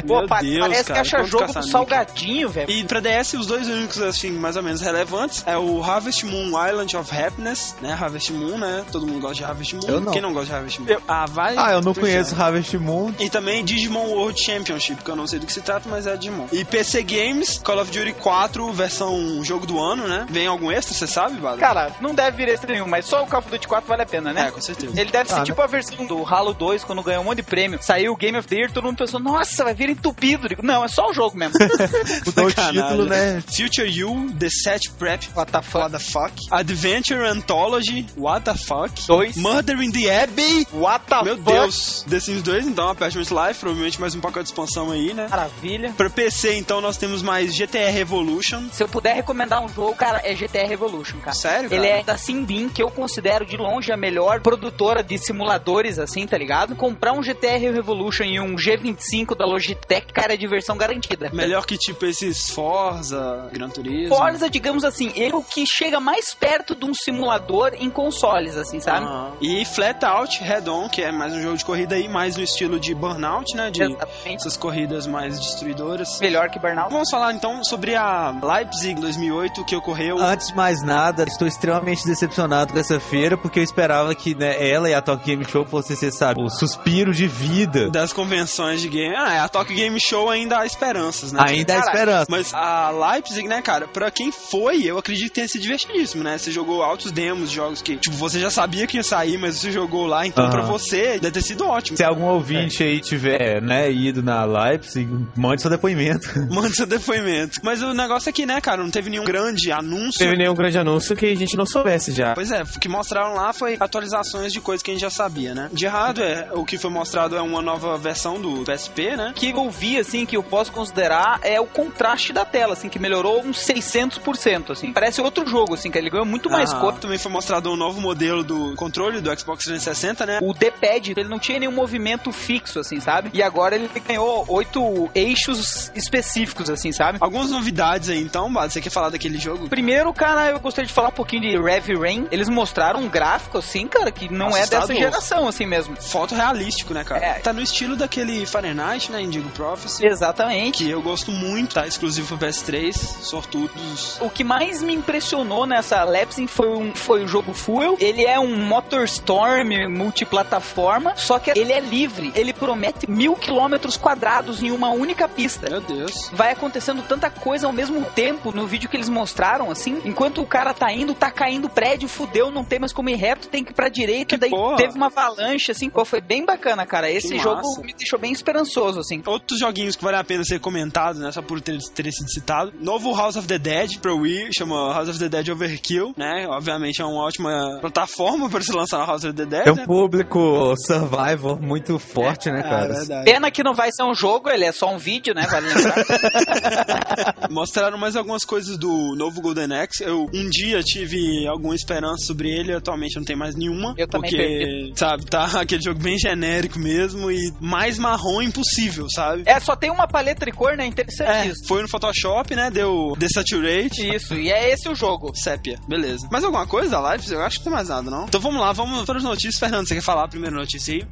Pô, 0.07 0.19
Meu 0.21 0.29
pa- 0.29 0.41
Deus, 0.41 0.59
parece 0.61 0.85
cara, 0.85 1.03
que 1.03 1.17
acha 1.17 1.25
jogo 1.25 1.53
do 1.53 1.63
salgadinho, 1.63 2.49
velho. 2.49 2.71
E 2.71 2.85
pra 2.85 3.01
DS, 3.01 3.35
os 3.35 3.47
dois 3.47 3.67
únicos, 3.69 4.01
assim, 4.03 4.31
mais 4.31 4.57
ou 4.57 4.63
menos 4.63 4.81
relevantes 4.81 5.04
é 5.47 5.57
o 5.57 5.83
Harvest 5.83 6.25
Moon 6.27 6.49
Island 6.69 6.97
of 6.97 7.15
Happiness, 7.15 7.77
né? 7.81 7.93
Harvest 7.99 8.33
Moon, 8.33 8.59
né? 8.59 8.85
Todo 8.91 9.07
mundo 9.07 9.21
gosta 9.21 9.37
de 9.37 9.45
Harvest 9.45 9.75
Moon. 9.77 9.83
Eu 9.87 10.01
não. 10.01 10.13
Quem 10.13 10.23
não 10.23 10.33
gosta 10.33 10.47
de 10.47 10.53
Harvest 10.55 10.81
Moon? 10.81 10.97
Ah, 11.07 11.25
vai. 11.29 11.55
Ah, 11.57 11.73
eu 11.73 11.81
não 11.81 11.93
pro 11.93 12.03
conheço 12.03 12.33
inferno. 12.35 12.45
Harvest 12.45 12.77
Moon. 12.79 13.15
E 13.19 13.29
também 13.31 13.65
Digimon 13.65 14.07
World 14.09 14.41
Championship, 14.41 15.03
que 15.03 15.11
eu 15.11 15.17
não 15.17 15.27
sei 15.27 15.39
do 15.39 15.47
que 15.47 15.53
se 15.53 15.61
trata, 15.61 15.89
mas 15.89 16.07
é 16.07 16.17
Digimon. 16.17 16.47
E 16.53 16.65
PC 16.65 17.03
Games, 17.03 17.59
Call 17.59 17.81
of 17.81 17.91
Duty 17.91 18.13
4, 18.15 18.73
versão 18.73 19.43
jogo 19.45 19.67
do 19.67 19.81
ano, 19.81 20.07
né? 20.07 20.27
Vem 20.29 20.47
algum 20.47 20.71
extra, 20.71 20.95
você 20.95 21.07
sabe, 21.07 21.37
Bada? 21.41 21.59
Cara, 21.59 21.93
não 22.01 22.15
deve 22.15 22.37
vir 22.37 22.49
esse 22.49 22.67
nenhum, 22.67 22.87
mas 22.87 23.05
só 23.07 23.23
o 23.23 23.27
Call 23.27 23.41
of 23.41 23.51
Duty 23.51 23.69
4 23.69 23.89
vale 23.89 24.03
a 24.03 24.07
pena, 24.07 24.33
né? 24.33 24.49
É, 24.49 24.51
com 24.51 24.61
certeza. 24.61 24.99
Ele 25.01 25.11
deve 25.11 25.29
ser 25.29 25.41
Ah, 25.41 25.45
tipo 25.45 25.61
a 25.61 25.67
versão 25.67 26.07
do 26.07 26.25
Halo 26.25 26.55
2, 26.55 26.85
quando 26.85 27.03
ganhou 27.03 27.23
um 27.23 27.25
monte 27.25 27.37
de 27.37 27.43
prêmio. 27.43 27.79
Saiu 27.83 28.13
o 28.13 28.17
Game 28.17 28.37
of 28.39 28.47
the 28.49 28.57
Year, 28.57 28.71
todo 28.73 28.85
mundo 28.85 28.97
pensou, 28.99 29.21
nossa, 29.21 29.65
vai 29.65 29.75
vir 29.75 29.91
entupido. 29.91 30.49
Digo, 30.49 30.63
não, 30.63 30.85
é 30.85 30.89
só 30.89 31.09
o 31.11 31.13
jogo 31.13 31.37
mesmo. 31.37 31.55
Mudou 32.27 32.47
o 32.47 32.53
título, 32.53 33.05
né? 33.07 33.43
Future 33.47 33.89
You, 33.89 34.29
The 34.39 34.49
Set 34.51 34.91
Prep, 34.99 35.23
What 35.35 35.53
the 35.53 35.63
fuck? 35.63 35.83
What 35.83 35.93
the 35.93 35.99
fuck? 35.99 36.33
Adventure 36.53 37.25
Anthology, 37.25 38.07
What 38.17 38.45
the 38.45 38.55
fuck? 38.55 38.91
Dois. 39.07 39.37
Murder 39.37 39.83
in 39.83 39.91
the 39.91 40.11
Abbey, 40.11 40.67
What 40.73 41.07
the 41.09 41.23
Meu 41.23 41.37
fuck? 41.37 41.53
Deus, 41.53 42.05
The 42.09 42.21
Sims 42.21 42.43
2, 42.43 42.67
então, 42.69 42.89
Attachment 42.91 43.31
Life, 43.31 43.61
provavelmente 43.61 44.01
mais 44.01 44.15
um 44.15 44.21
pacote 44.21 44.45
de 44.45 44.51
expansão 44.51 44.91
aí, 44.91 45.13
né? 45.15 45.27
Maravilha. 45.29 45.93
Pra 45.97 46.09
PC, 46.11 46.57
então, 46.57 46.81
nós 46.81 46.97
temos 46.97 47.23
mais 47.23 47.55
GTR 47.55 47.91
Revolution. 47.93 48.69
Se 48.73 48.83
eu 48.83 48.89
puder 48.89 49.15
recomendar 49.15 49.63
um 49.65 49.69
jogo, 49.69 49.95
cara, 49.95 50.21
é 50.25 50.35
GTR 50.35 50.67
Revolution, 50.69 51.19
cara. 51.19 51.35
Sério, 51.35 51.69
cara? 51.71 51.81
Ele 51.83 51.87
é 51.91 52.03
da 52.03 52.17
Simbin, 52.17 52.69
que 52.69 52.83
eu 52.83 52.91
considero 52.91 53.45
de 53.45 53.57
longe 53.57 53.93
a 53.93 53.97
melhor 53.97 54.41
produtora 54.41 55.03
de 55.03 55.19
simuladores, 55.19 55.99
assim, 55.99 56.27
tá 56.27 56.39
ligado? 56.39 56.77
Comprar 56.77 57.13
um 57.13 57.23
GTR 57.23 57.73
Revolution 57.73 58.25
e 58.25 58.41
um 58.41 58.55
G25 58.57 59.37
da 59.37 59.45
Logitech, 59.47 60.13
cara, 60.13 60.35
é 60.35 60.37
diversão 60.37 60.77
garantida. 60.77 61.31
Melhor 61.33 61.67
que, 61.67 61.77
tipo, 61.77 62.05
esses 62.07 62.51
Forza, 62.51 63.49
Gran 63.53 63.69
Turismo. 63.69 64.15
Forza, 64.15 64.49
digamos 64.49 64.84
assim, 64.85 65.13
ele 65.15 65.33
é 65.33 65.37
o 65.37 65.43
que 65.43 65.65
chega 65.67 66.01
mais 66.01 66.35
perto 66.35 66.75
de 66.75 66.85
um 66.85 66.95
simulador 66.95 67.73
em 67.79 67.91
consoles, 67.91 68.57
assim, 68.57 68.81
sabe? 68.81 69.07
Ah. 69.07 69.33
E 69.41 69.65
Flat 69.65 70.05
Out 70.05 70.43
Head 70.43 70.69
On, 70.69 70.89
que 70.89 71.03
é 71.03 71.13
mais 71.13 71.33
um 71.33 71.41
jogo 71.43 71.57
de 71.57 71.65
corrida 71.65 71.95
aí, 71.95 72.09
mais 72.09 72.37
no 72.37 72.43
estilo 72.43 72.79
de 72.79 72.95
Burnout, 72.95 73.57
né? 73.57 73.71
De 73.71 73.83
Exatamente. 73.83 74.37
essas 74.37 74.57
corridas 74.57 75.07
mais 75.07 75.39
destruidoras. 75.39 76.21
Melhor 76.21 76.51
que 76.51 76.59
Burnout. 76.59 76.93
Vamos 76.93 77.11
falar 77.11 77.33
então 77.33 77.63
sobre 77.65 77.95
a 77.95 78.35
Leipzig 78.43 79.01
2008 79.01 79.65
que 79.65 79.77
ocorreu. 79.77 80.19
Antes 80.19 80.49
de 80.49 80.55
mais 80.55 80.83
nada, 80.83 81.25
estou 81.25 81.47
extremamente 81.47 82.05
decepcionado 82.07 82.73
com 82.73 82.79
essa 82.79 82.99
feira, 83.01 83.37
porque 83.37 83.59
eu 83.59 83.65
esperava 83.65 84.15
que 84.15 84.35
né, 84.35 84.57
ela 84.69 84.89
e 84.89 84.95
a 84.95 85.03
Talk 85.03 85.25
Game 85.25 85.45
Show 85.45 85.65
fossem, 85.65 85.97
você 85.97 86.11
sabe, 86.11 86.43
o 86.43 86.49
suspiro 86.49 87.13
de 87.13 87.27
vida. 87.27 87.91
Das 87.91 88.13
convenções 88.13 88.81
de 88.81 88.89
game. 88.89 89.15
Ah, 89.17 89.35
é, 89.35 89.39
a 89.41 89.49
Tokyo 89.49 89.75
Game 89.75 89.99
Show 90.01 90.31
ainda 90.31 90.59
há 90.59 90.67
esperanças, 90.67 91.33
né? 91.33 91.41
Ainda 91.43 91.75
há 91.75 91.81
Cara, 91.81 91.93
esperança. 91.93 92.27
Mas 92.29 92.55
a 92.55 92.91
Leipzig, 92.91 93.49
né, 93.49 93.63
cara, 93.63 93.89
pra 93.89 94.11
quem 94.11 94.31
foi, 94.31 94.74
eu 94.83 94.99
acredito 94.99 95.29
que 95.29 95.35
tenha 95.35 95.49
sido 95.49 95.63
divertidíssimo, 95.63 96.23
né? 96.23 96.39
Você 96.39 96.51
jogou 96.51 96.83
altos 96.83 97.13
demos, 97.13 97.51
jogos 97.51 97.83
que, 97.83 97.97
tipo, 97.97 98.17
você 98.17 98.41
já 98.41 98.51
sabia 98.51 98.87
que 98.87 98.97
ia 98.97 99.03
sair, 99.03 99.39
mas 99.39 99.57
você 99.57 99.71
jogou 99.71 100.07
lá, 100.07 100.27
então 100.27 100.45
Aham. 100.45 100.53
pra 100.53 100.63
você 100.63 101.19
deve 101.19 101.33
ter 101.33 101.43
sido 101.43 101.67
ótimo. 101.67 101.97
Se 101.97 102.05
algum 102.05 102.25
ouvinte 102.25 102.83
aí 102.83 103.01
tiver, 103.01 103.63
né, 103.63 103.91
ido 103.91 104.23
na 104.23 104.45
Leipzig, 104.45 105.09
mande 105.37 105.63
seu 105.63 105.71
depoimento. 105.71 106.29
Manda 106.51 106.71
seu 106.71 106.87
depoimento. 106.87 107.61
Mas 107.63 107.83
o 107.83 107.93
negócio 107.93 108.29
é 108.29 108.33
que, 108.33 108.47
né, 108.47 108.61
cara, 108.61 108.83
não 108.83 108.91
teve 108.91 109.11
nenhum 109.11 109.25
grande 109.25 109.73
anúncio. 109.73 110.19
Teve 110.19 110.37
nenhum 110.37 110.55
grande 110.55 110.79
anúncio 110.79 111.17
que 111.17 111.27
a 111.27 111.35
gente 111.35 111.57
não 111.57 111.67
soubesse 111.67 112.13
já. 112.13 112.35
Pois 112.35 112.51
é, 112.51 112.63
o 112.63 112.79
que 112.79 112.89
mostraram 112.89 113.35
lá 113.35 113.53
foi 113.53 113.77
atualizações 113.79 114.53
de 114.53 114.61
coisas 114.61 114.83
que 114.83 114.91
a 114.91 114.95
gente 114.95 115.01
já 115.01 115.11
sabia, 115.11 115.55
né? 115.55 115.69
De 115.73 115.87
hardware, 115.87 116.49
o 116.53 116.65
que 116.65 116.79
foi 116.79 116.91
mostrado 116.91 117.37
é 117.37 117.41
uma 117.41 117.63
nova 117.63 117.97
versão 117.99 118.41
do 118.41 118.65
PSP, 118.65 119.17
né? 119.17 119.33
que 119.35 119.51
eu 119.51 119.71
vi, 119.71 119.99
assim, 119.99 120.25
que 120.25 120.37
eu 120.37 120.43
posso 120.43 120.73
considerar 120.73 121.41
é 121.43 121.61
o 121.61 121.67
contraste 121.67 122.33
da 122.33 122.45
tela, 122.45 122.73
assim, 122.73 122.89
que 122.89 122.99
melhorou 122.99 123.43
uns 123.45 123.59
600%, 123.59 124.64
assim. 124.73 124.93
Parece 124.93 125.21
outro 125.21 125.47
jogo, 125.47 125.75
assim, 125.75 125.91
que 125.91 125.99
ele 125.99 126.11
ganhou 126.11 126.27
muito 126.27 126.51
mais 126.51 126.73
Ah, 126.73 126.81
cor. 126.81 126.95
Também 126.95 127.19
foi 127.19 127.31
mostrado 127.31 127.71
um 127.71 127.77
novo 127.77 128.01
modelo 128.01 128.43
do 128.45 128.75
controle 128.77 129.21
do 129.21 129.39
Xbox 129.39 129.65
360, 129.65 130.27
né? 130.27 130.39
O 130.43 130.53
D-pad, 130.53 131.13
ele 131.17 131.29
não 131.29 131.39
tinha 131.39 131.59
nenhum 131.59 131.73
movimento 131.73 132.31
fixo, 132.33 132.79
assim, 132.79 133.01
sabe? 133.01 133.31
E 133.33 133.43
agora 133.43 133.75
ele 133.75 133.89
ganhou 134.07 134.45
oito 134.49 135.11
eixos 135.15 135.91
específicos, 135.95 136.71
assim, 136.71 136.93
sabe? 136.93 137.19
Algumas 137.21 137.51
novidades 137.51 138.09
aí, 138.09 138.21
então, 138.23 138.53
Bado, 138.53 138.73
você 138.73 138.81
quer 138.81 138.91
falar 138.91 139.11
daquele 139.11 139.39
jogo? 139.39 139.69
Primeiro, 139.69 140.13
cara, 140.13 140.51
eu 140.51 140.61
gostaria 140.61 140.87
de 140.87 140.93
falar 140.93 141.09
um 141.09 141.13
pouquinho 141.13 141.43
de 141.43 141.59
Rev 141.59 141.89
Rain. 142.01 142.27
Eles 142.31 142.49
mostraram 142.49 143.01
um 143.01 143.09
gráfico, 143.09 143.59
assim, 143.59 143.87
cara, 143.87 144.11
que 144.11 144.33
não 144.33 144.49
é 144.49 144.61
dessa 144.61 144.79
Assustador. 144.79 145.03
geração, 145.03 145.49
assim 145.49 145.67
mesmo. 145.67 145.97
Foto 146.01 146.35
realístico, 146.35 146.95
né, 146.95 147.05
cara? 147.05 147.25
É. 147.25 147.33
Tá 147.41 147.53
no 147.53 147.61
estilo 147.61 147.97
daquele 147.97 148.47
Fahrenheit, 148.47 149.11
né, 149.11 149.21
Indigo 149.23 149.49
Prophecy. 149.51 150.07
Exatamente. 150.07 150.85
Que 150.85 150.91
eu 150.91 151.03
gosto 151.03 151.31
muito, 151.31 151.75
tá 151.75 151.87
exclusivo 151.87 152.37
pro 152.37 152.47
PS3, 152.47 152.93
sortudos. 153.23 154.19
O 154.21 154.31
que 154.31 154.44
mais 154.45 154.83
me 154.83 154.95
impressionou 154.95 155.67
nessa 155.67 156.05
Leipzig 156.05 156.47
foi, 156.47 156.69
um, 156.69 156.95
foi 156.95 157.25
o 157.25 157.29
jogo 157.29 157.53
Fuel. 157.53 157.97
Ele 157.99 158.25
é 158.25 158.39
um 158.39 158.57
Motorstorm 158.57 159.89
multiplataforma, 159.91 161.15
só 161.17 161.39
que 161.39 161.51
ele 161.59 161.73
é 161.73 161.81
livre. 161.81 162.33
Ele 162.35 162.53
promete 162.53 163.11
mil 163.11 163.35
quilômetros 163.37 163.97
quadrados 163.97 164.63
em 164.63 164.71
uma 164.71 164.91
única 164.91 165.29
pista. 165.29 165.69
Meu 165.71 165.81
Deus. 165.81 166.31
Vai 166.33 166.53
acontecendo 166.53 167.03
tanta 167.03 167.31
coisa 167.31 167.67
ao 167.67 167.73
mesmo 167.73 168.03
tempo 168.15 168.53
no 168.53 168.67
vídeo 168.67 168.89
que 168.89 168.97
eles 168.97 169.09
mostraram, 169.09 169.71
assim. 169.71 170.01
Enquanto 170.05 170.41
o 170.43 170.47
cara 170.47 170.75
tá 170.75 170.93
indo, 170.93 171.15
tá 171.15 171.31
caindo 171.31 171.69
prédio, 171.69 172.09
fudeu, 172.09 172.51
não 172.51 172.65
tem 172.65 172.79
mais 172.79 172.93
como 172.93 173.09
ir 173.09 173.15
reto, 173.17 173.49
tem 173.49 173.65
que 173.65 173.73
ir 173.73 173.75
pra 173.75 173.89
direita. 173.89 174.35
Que 174.35 174.37
daí 174.37 174.51
porra. 174.51 174.77
teve 174.77 174.95
uma 174.95 175.07
avalanche, 175.07 175.71
assim. 175.71 175.89
Pô, 175.89 176.05
foi 176.05 176.21
bem 176.21 176.45
bacana, 176.45 176.85
cara. 176.87 177.11
Esse 177.11 177.29
Que 177.31 177.39
jogo 177.39 177.57
massa. 177.57 177.81
me 177.83 177.93
deixou 177.95 178.19
bem 178.19 178.33
esperançoso, 178.33 179.01
assim. 179.01 179.23
Outros 179.27 179.59
joguinhos 179.59 179.97
que 179.97 180.05
vale 180.05 180.17
a 180.17 180.25
pena 180.25 180.45
ser 180.45 180.61
comentado, 180.61 181.19
né? 181.19 181.31
Só 181.33 181.43
por 181.43 181.61
ter, 181.61 181.79
ter 181.95 182.13
sido 182.13 182.29
citado. 182.31 182.73
Novo 182.81 183.15
House 183.15 183.37
of 183.37 183.47
the 183.47 183.59
Dead 183.59 183.99
pro 184.01 184.19
Wii, 184.19 184.34
chama 184.57 184.93
House 184.93 185.09
of 185.09 185.19
the 185.19 185.29
Dead 185.29 185.49
Overkill, 185.49 186.15
né? 186.17 186.47
Obviamente 186.49 187.01
é 187.01 187.05
uma 187.05 187.23
ótima 187.25 187.79
plataforma 187.81 188.49
para 188.49 188.61
se 188.63 188.73
lançar 188.73 188.99
no 188.99 189.07
House 189.07 189.25
of 189.25 189.33
the 189.35 189.45
Dead, 189.45 189.67
É 189.67 189.73
um 189.73 189.77
né? 189.77 189.85
público 189.87 190.75
survival 190.87 191.59
muito 191.61 191.99
forte, 191.99 192.51
né, 192.51 192.61
Ah, 192.65 192.69
cara? 192.69 192.95
verdade. 192.95 193.25
Pena 193.25 193.51
que 193.51 193.63
não 193.63 193.75
vai 193.75 193.91
ser 193.93 194.05
um 194.05 194.15
jogo, 194.15 194.49
ele 194.51 194.65
é 194.65 194.73
só 194.73 194.93
um 194.93 194.99
vídeo, 194.99 195.35
né? 195.35 195.47
Vale 195.51 195.69
lembrar. 195.69 195.95
Mostraram 197.51 197.99
mais 197.99 198.17
algumas 198.17 198.45
coisas 198.45 198.77
do 198.79 199.15
novo 199.17 199.41
Golden 199.41 199.73
Axe. 199.77 200.03
Eu 200.05 200.27
um 200.33 200.49
dia 200.49 200.81
tive 200.83 201.47
alguma 201.47 201.75
esperança 201.75 202.27
sobre 202.27 202.51
ele, 202.51 202.73
atualmente 202.73 203.17
não 203.17 203.25
tem 203.25 203.37
mais 203.37 203.55
nenhuma. 203.55 203.95
Eu 203.97 204.07
também 204.09 204.31
porque, 204.31 204.47
perdi. 204.47 204.93
sabe, 204.99 205.25
tá 205.27 205.45
aquele 205.61 205.83
jogo 205.83 206.01
bem 206.01 206.19
genérico 206.19 206.79
mesmo 206.79 207.31
e 207.31 207.53
mais 207.61 207.99
marrom 207.99 208.43
impossível, 208.43 209.07
sabe? 209.15 209.43
É, 209.47 209.59
só 209.61 209.77
tem 209.77 209.91
uma 209.91 210.07
paleta 210.07 210.45
de 210.45 210.53
cor, 210.53 210.77
né? 210.77 210.87
Interessante 210.87 211.31
É, 211.31 211.47
isso. 211.47 211.67
foi 211.67 211.83
no 211.83 211.89
Photoshop, 211.89 212.55
né? 212.55 212.71
Deu 212.71 213.15
Desaturate. 213.17 214.15
Isso. 214.15 214.24
Isso, 214.25 214.35
e 214.35 214.51
é 214.51 214.71
esse 214.71 214.89
o 214.89 214.95
jogo. 214.95 215.33
Sépia, 215.35 215.79
beleza. 215.87 216.27
Mais 216.33 216.43
alguma 216.43 216.67
coisa, 216.67 216.99
live? 216.99 217.31
Eu 217.31 217.43
acho 217.43 217.59
que 217.59 217.67
não 217.67 217.73
tem 217.73 217.73
mais 217.75 217.89
nada, 217.89 218.11
não. 218.11 218.25
Então 218.25 218.41
vamos 218.41 218.59
lá, 218.59 218.73
vamos 218.73 219.05
para 219.05 219.19
as 219.19 219.25
notícias. 219.25 219.59
Fernando, 219.59 219.87
você 219.87 219.95
quer 219.95 220.01
falar 220.01 220.25
a 220.25 220.29
primeira 220.29 220.57
notícia 220.57 220.95
aí? 220.95 221.07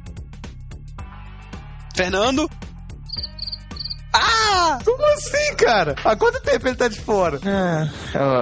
Fernando? 1.95 2.49
Ah! 4.13 4.79
Como 4.83 5.05
assim, 5.13 5.55
cara? 5.57 5.95
Há 6.03 6.15
quanto 6.15 6.41
tempo 6.41 6.67
ele 6.67 6.75
tá 6.75 6.87
de 6.87 6.99
fora? 6.99 7.39
Ah, 7.45 7.87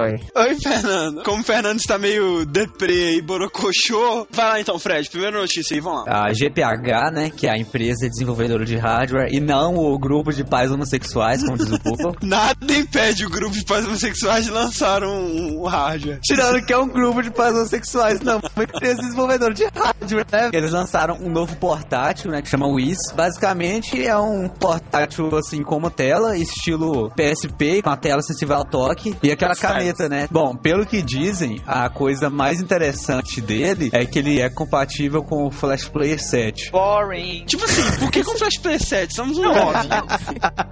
oi. 0.02 0.20
Oi, 0.34 0.56
Fernando. 0.60 1.22
Como 1.22 1.40
o 1.40 1.44
Fernando 1.44 1.78
está 1.78 1.98
meio 1.98 2.44
deprê 2.44 3.16
e 3.16 3.22
borocochô, 3.22 4.26
vai 4.30 4.46
lá 4.46 4.60
então, 4.60 4.78
Fred. 4.78 5.08
Primeira 5.08 5.38
notícia 5.38 5.74
aí, 5.74 5.80
vamos 5.80 6.04
lá. 6.06 6.26
A 6.26 6.32
GPH, 6.32 7.10
né, 7.12 7.30
que 7.30 7.46
é 7.46 7.50
a 7.50 7.58
empresa 7.58 8.08
desenvolvedora 8.08 8.64
de 8.64 8.76
hardware, 8.76 9.28
e 9.32 9.40
não 9.40 9.76
o 9.76 9.98
grupo 9.98 10.32
de 10.32 10.44
pais 10.44 10.70
homossexuais, 10.70 11.42
como 11.42 11.56
diz 11.56 11.70
o 11.70 11.78
Google. 11.78 12.16
Nada 12.22 12.72
impede 12.72 13.24
o 13.24 13.30
grupo 13.30 13.54
de 13.54 13.64
pais 13.64 13.86
homossexuais 13.86 14.44
de 14.44 14.50
lançar 14.50 15.04
um, 15.04 15.62
um 15.62 15.66
hardware. 15.66 16.20
Tirando 16.22 16.64
que 16.64 16.72
é 16.72 16.78
um 16.78 16.88
grupo 16.88 17.22
de 17.22 17.30
pais 17.30 17.54
homossexuais, 17.54 18.20
não, 18.20 18.40
uma 18.54 18.64
empresa 18.64 19.00
desenvolvedora 19.00 19.54
de 19.54 19.64
hardware, 19.64 20.26
né? 20.30 20.50
Eles 20.52 20.70
lançaram 20.70 21.16
um 21.20 21.30
novo 21.30 21.56
portátil, 21.56 22.30
né, 22.30 22.42
que 22.42 22.48
chama 22.48 22.66
Wiz. 22.66 22.98
Basicamente 23.14 24.04
é 24.04 24.16
um 24.16 24.48
portátil, 24.48 25.34
assim, 25.36 25.61
como 25.64 25.90
tela, 25.90 26.36
estilo 26.36 27.10
PSP, 27.10 27.82
com 27.82 27.90
a 27.90 27.96
tela 27.96 28.22
sensível 28.22 28.56
ao 28.56 28.64
toque 28.64 29.14
e 29.22 29.30
aquela 29.30 29.54
caneta, 29.54 30.08
né? 30.08 30.28
Bom, 30.30 30.54
pelo 30.56 30.84
que 30.86 31.02
dizem, 31.02 31.60
a 31.66 31.88
coisa 31.88 32.28
mais 32.30 32.60
interessante 32.60 33.40
dele 33.40 33.90
é 33.92 34.04
que 34.04 34.18
ele 34.18 34.40
é 34.40 34.48
compatível 34.50 35.22
com 35.22 35.46
o 35.46 35.50
Flash 35.50 35.86
Player 35.88 36.20
7. 36.22 36.70
Boring. 36.70 37.44
Tipo 37.46 37.64
assim, 37.64 37.82
por 37.98 38.10
que 38.10 38.22
com 38.24 38.36
Flash 38.36 38.58
Player 38.58 38.82
7? 38.82 39.10
Estamos 39.10 39.38
um 39.38 39.42
9. 39.42 39.88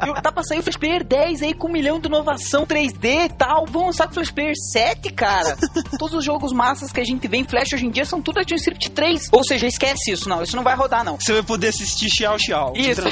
Eu- 0.06 0.14
Tá 0.20 0.30
pra 0.32 0.42
sair 0.42 0.58
o 0.58 0.62
Flash 0.62 0.76
Player 0.76 1.02
10 1.04 1.42
aí 1.42 1.54
com 1.54 1.68
um 1.68 1.72
milhão 1.72 1.98
de 1.98 2.06
inovação 2.08 2.66
3D 2.66 3.24
e 3.26 3.28
tal. 3.30 3.64
Vão 3.66 3.86
lançar 3.86 4.04
com 4.06 4.12
o 4.12 4.14
Flash 4.14 4.30
Player 4.30 4.54
7, 4.72 5.10
cara. 5.12 5.56
Todos 5.98 6.14
os 6.16 6.24
jogos 6.24 6.52
massas 6.52 6.92
que 6.92 7.00
a 7.00 7.04
gente 7.04 7.26
vê 7.26 7.38
em 7.38 7.44
Flash 7.44 7.72
hoje 7.72 7.86
em 7.86 7.90
dia 7.90 8.04
são 8.04 8.20
tudo 8.20 8.38
ActionScript 8.40 8.90
3. 8.90 9.28
Ou 9.32 9.42
seja, 9.44 9.66
esquece 9.66 10.12
isso, 10.12 10.28
não. 10.28 10.42
Isso 10.42 10.56
não 10.56 10.62
vai 10.62 10.74
rodar, 10.76 11.04
não. 11.04 11.18
Você 11.18 11.32
vai 11.32 11.42
poder 11.42 11.68
assistir 11.68 12.08
Xiao 12.10 12.38
Xiao. 12.38 12.72
Isso. 12.76 13.00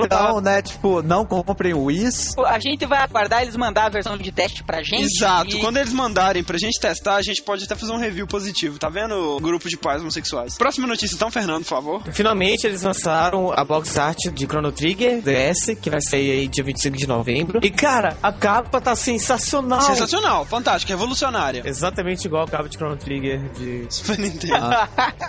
Então, 0.00 0.40
né, 0.40 0.62
tipo, 0.62 1.02
não 1.02 1.24
comprem 1.24 1.74
o 1.74 1.84
Wiz. 1.84 2.34
A 2.46 2.58
gente 2.58 2.86
vai 2.86 2.98
aguardar 3.00 3.42
eles 3.42 3.56
mandar 3.56 3.86
a 3.86 3.88
versão 3.88 4.16
de 4.16 4.30
teste 4.32 4.62
pra 4.62 4.82
gente. 4.82 5.02
Exato. 5.16 5.56
e- 5.56 5.60
Quando 5.60 5.76
eles 5.78 5.92
mandarem 5.92 6.42
pra 6.44 6.56
gente 6.58 6.78
testar, 6.80 7.16
a 7.16 7.22
gente 7.22 7.42
pode 7.42 7.64
até 7.64 7.74
fazer 7.74 7.92
um 7.92 7.98
review 7.98 8.26
positivo, 8.26 8.78
tá 8.78 8.88
vendo? 8.88 9.38
Grupo 9.40 9.68
de 9.68 9.76
pais 9.76 10.00
homossexuais. 10.00 10.56
Próxima 10.56 10.86
notícia 10.86 11.14
então, 11.14 11.30
Fernando, 11.30 11.62
por 11.62 11.68
favor. 11.68 12.02
Finalmente 12.12 12.66
eles 12.66 12.82
lançaram 12.82 13.52
a 13.52 13.64
box 13.64 13.98
art 13.98 14.18
de 14.32 14.46
Chrono 14.46 14.72
Trigger 14.72 15.20
DS, 15.22 15.74
que 15.80 15.90
vai 15.90 16.00
sair 16.00 16.30
aí 16.30 16.48
dia 16.48 16.64
25 16.64 16.96
de 16.96 17.06
novembro. 17.06 17.60
E 17.62 17.70
cara, 17.70 18.16
a 18.22 18.32
capa 18.32 18.80
tá 18.80 18.94
sensacional. 18.96 19.80
Sensacional, 19.82 20.44
fantástico, 20.44 20.90
revolucionária. 20.92 21.62
Exatamente 21.64 22.26
igual 22.26 22.44
a 22.44 22.48
capa 22.48 22.68
de 22.68 22.76
Chrono 22.76 22.96
Trigger 22.96 23.40
de. 23.52 23.86
Super 23.90 24.18
Nintendo. 24.18 24.68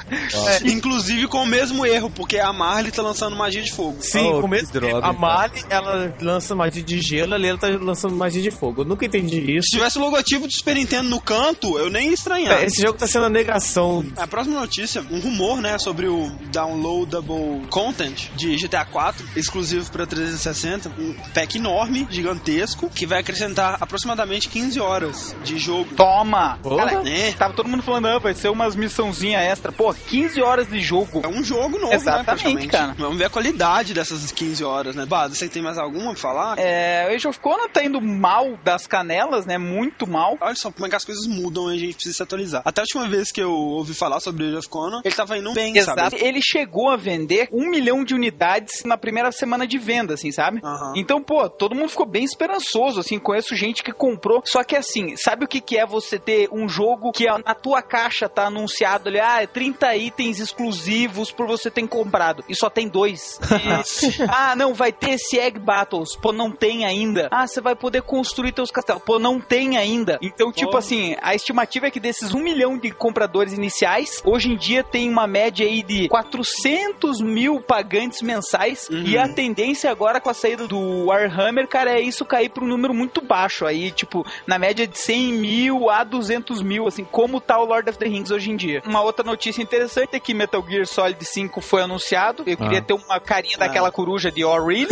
É, 0.09 0.67
inclusive 0.69 1.27
com 1.27 1.43
o 1.43 1.45
mesmo 1.45 1.85
erro, 1.85 2.09
porque 2.09 2.39
a 2.39 2.51
Marley 2.53 2.91
tá 2.91 3.01
lançando 3.01 3.35
magia 3.35 3.61
de 3.61 3.71
fogo. 3.71 3.97
Sim, 4.01 4.19
Oh, 4.33 4.38
com 4.41 4.47
mesmo 4.47 4.67
que 4.71 4.79
droga, 4.79 5.05
A. 5.07 5.13
Mali, 5.13 5.63
ela 5.69 6.13
lança 6.21 6.55
magia 6.55 6.81
de 6.83 6.99
gelo, 7.01 7.33
ali 7.35 7.47
ela 7.47 7.57
tá 7.57 7.67
lançando 7.67 8.15
magia 8.15 8.41
de 8.41 8.51
fogo. 8.51 8.81
Eu 8.81 8.85
nunca 8.85 9.05
entendi 9.05 9.45
Se 9.45 9.51
isso. 9.57 9.67
tivesse 9.71 9.97
o 9.97 10.01
logotipo 10.01 10.47
do 10.47 10.53
Super 10.53 10.75
Nintendo 10.75 11.09
no 11.09 11.19
canto, 11.21 11.77
eu 11.77 11.89
nem 11.89 12.07
ia 12.07 12.13
estranhar. 12.13 12.59
É, 12.61 12.65
Esse 12.65 12.81
jogo 12.81 12.97
tá 12.97 13.07
sendo 13.07 13.25
a 13.25 13.29
negação. 13.29 14.05
A 14.17 14.27
próxima 14.27 14.59
notícia, 14.59 15.03
um 15.11 15.19
rumor, 15.19 15.61
né, 15.61 15.77
sobre 15.79 16.07
o 16.07 16.29
downloadable 16.51 17.67
content 17.69 18.29
de 18.35 18.55
GTA 18.55 18.85
4, 18.85 19.25
exclusivo 19.35 19.89
para 19.91 20.05
360, 20.05 20.89
um 20.97 21.13
pack 21.33 21.57
enorme, 21.57 22.07
gigantesco, 22.09 22.89
que 22.89 23.05
vai 23.05 23.19
acrescentar 23.19 23.77
aproximadamente 23.79 24.47
15 24.49 24.79
horas 24.79 25.35
de 25.43 25.57
jogo. 25.57 25.93
Toma! 25.95 26.57
Porra. 26.61 26.85
Cara, 26.85 27.03
Né? 27.03 27.33
tava 27.33 27.53
todo 27.53 27.67
mundo 27.69 27.83
falando, 27.83 28.07
ah, 28.07 28.19
vai 28.19 28.33
ser 28.33 28.49
umas 28.49 28.75
missãozinha 28.75 29.39
extra. 29.39 29.71
Pô, 29.71 29.93
15 29.93 30.41
horas 30.41 30.67
de 30.67 30.79
jogo. 30.81 31.21
É 31.23 31.27
um 31.27 31.43
jogo 31.43 31.77
novo, 31.79 31.93
Exatamente, 31.93 32.65
né, 32.65 32.67
cara. 32.67 32.95
Vamos 32.97 33.17
ver 33.17 33.25
a 33.25 33.29
qualidade 33.29 33.93
dessas 33.93 34.23
15 34.31 34.63
horas, 34.63 34.95
né? 34.95 35.05
Bada, 35.05 35.33
você 35.33 35.47
tem 35.49 35.61
mais 35.61 35.77
alguma 35.77 36.11
pra 36.11 36.19
falar? 36.21 36.59
É, 36.59 37.07
o 37.09 37.15
Age 37.15 37.27
of 37.27 37.39
Conan 37.39 37.67
tá 37.69 37.83
indo 37.83 38.01
mal 38.01 38.57
das 38.63 38.87
canelas, 38.87 39.45
né? 39.45 39.57
Muito 39.57 40.07
mal. 40.07 40.37
Olha 40.41 40.55
só 40.55 40.71
como 40.71 40.85
é 40.85 40.89
que 40.89 40.95
as 40.95 41.05
coisas 41.05 41.25
mudam 41.27 41.71
e 41.71 41.75
a 41.75 41.79
gente 41.79 41.95
precisa 41.95 42.15
se 42.17 42.23
atualizar. 42.23 42.61
Até 42.65 42.81
a 42.81 42.83
última 42.83 43.07
vez 43.07 43.31
que 43.31 43.41
eu 43.41 43.51
ouvi 43.51 43.93
falar 43.93 44.19
sobre 44.19 44.45
Age 44.47 44.57
of 44.57 44.69
Conan, 44.69 45.01
ele 45.03 45.15
tava 45.15 45.37
indo 45.37 45.53
bem, 45.53 45.77
Exato. 45.77 45.99
sabe? 45.99 46.17
Ele 46.23 46.39
chegou 46.41 46.89
a 46.89 46.95
vender 46.97 47.49
um 47.51 47.69
milhão 47.69 48.03
de 48.03 48.13
unidades 48.13 48.83
na 48.83 48.97
primeira 48.97 49.31
semana 49.31 49.65
de 49.67 49.77
venda, 49.77 50.13
assim, 50.13 50.31
sabe? 50.31 50.59
Aham. 50.63 50.93
Então, 50.95 51.21
pô, 51.21 51.49
todo 51.49 51.75
mundo 51.75 51.89
ficou 51.89 52.05
bem 52.05 52.23
esperançoso, 52.23 52.99
assim. 52.99 53.19
Conheço 53.19 53.55
gente 53.55 53.83
que 53.83 53.91
comprou. 53.91 54.41
Só 54.45 54.63
que, 54.63 54.75
assim, 54.75 55.15
sabe 55.15 55.45
o 55.45 55.47
que, 55.47 55.61
que 55.61 55.77
é 55.77 55.85
você 55.85 56.17
ter 56.19 56.49
um 56.51 56.67
jogo 56.67 57.11
que 57.11 57.25
na 57.45 57.53
tua 57.55 57.81
caixa 57.81 58.27
tá 58.29 58.47
anunciado 58.47 59.09
ali, 59.09 59.19
ah, 59.19 59.45
30 59.47 59.95
itens 59.95 60.39
exclusivos 60.39 61.31
por 61.31 61.47
você 61.47 61.69
ter 61.69 61.87
comprado. 61.87 62.43
E 62.47 62.55
só 62.55 62.69
tem 62.69 62.87
dois. 62.87 63.39
E- 63.59 64.08
ah, 64.29 64.55
não, 64.55 64.73
vai 64.73 64.91
ter 64.91 65.11
esse 65.11 65.37
Egg 65.39 65.59
Battles. 65.59 66.15
Pô, 66.15 66.31
não 66.31 66.51
tem 66.51 66.85
ainda. 66.85 67.27
Ah, 67.31 67.47
você 67.47 67.61
vai 67.61 67.75
poder 67.75 68.01
construir 68.01 68.51
teus 68.51 68.71
castelos. 68.71 69.01
Pô, 69.03 69.19
não 69.19 69.39
tem 69.39 69.77
ainda. 69.77 70.17
Então, 70.21 70.51
tipo 70.51 70.75
assim, 70.77 71.15
a 71.21 71.35
estimativa 71.35 71.87
é 71.87 71.91
que 71.91 71.99
desses 71.99 72.33
um 72.33 72.39
milhão 72.39 72.77
de 72.77 72.91
compradores 72.91 73.53
iniciais, 73.53 74.21
hoje 74.25 74.49
em 74.51 74.57
dia 74.57 74.83
tem 74.83 75.09
uma 75.09 75.27
média 75.27 75.65
aí 75.65 75.83
de 75.83 76.07
400 76.09 77.21
mil 77.21 77.61
pagantes 77.61 78.21
mensais. 78.21 78.87
Uhum. 78.89 79.03
E 79.03 79.17
a 79.17 79.27
tendência 79.27 79.89
agora 79.91 80.19
com 80.19 80.29
a 80.29 80.33
saída 80.33 80.67
do 80.67 81.05
Warhammer, 81.05 81.67
cara, 81.67 81.91
é 81.91 82.01
isso 82.01 82.25
cair 82.25 82.49
para 82.49 82.63
um 82.63 82.67
número 82.67 82.93
muito 82.93 83.21
baixo. 83.21 83.65
Aí, 83.65 83.91
tipo, 83.91 84.25
na 84.47 84.57
média 84.57 84.85
de 84.87 84.97
100 84.97 85.33
mil 85.33 85.89
a 85.89 86.03
200 86.03 86.61
mil, 86.61 86.87
assim, 86.87 87.03
como 87.03 87.39
tá 87.39 87.59
o 87.59 87.65
Lord 87.65 87.89
of 87.89 87.99
the 87.99 88.07
Rings 88.07 88.31
hoje 88.31 88.51
em 88.51 88.55
dia. 88.55 88.81
Uma 88.85 89.01
outra 89.01 89.23
notícia 89.25 89.61
interessante 89.61 90.15
é 90.15 90.19
que 90.19 90.33
Metal 90.33 90.63
Gear 90.67 90.85
Solid 90.85 91.23
5 91.23 91.61
foi 91.61 91.81
anunciado. 91.81 92.43
Eu 92.45 92.57
queria 92.57 92.79
Ah. 92.79 92.83
ter 92.83 92.93
uma 92.93 93.19
carinha 93.19 93.57
daquela 93.57 93.91
coruja 93.99 94.31
de 94.31 94.45
Oh, 94.45 94.57
really? 94.65 94.87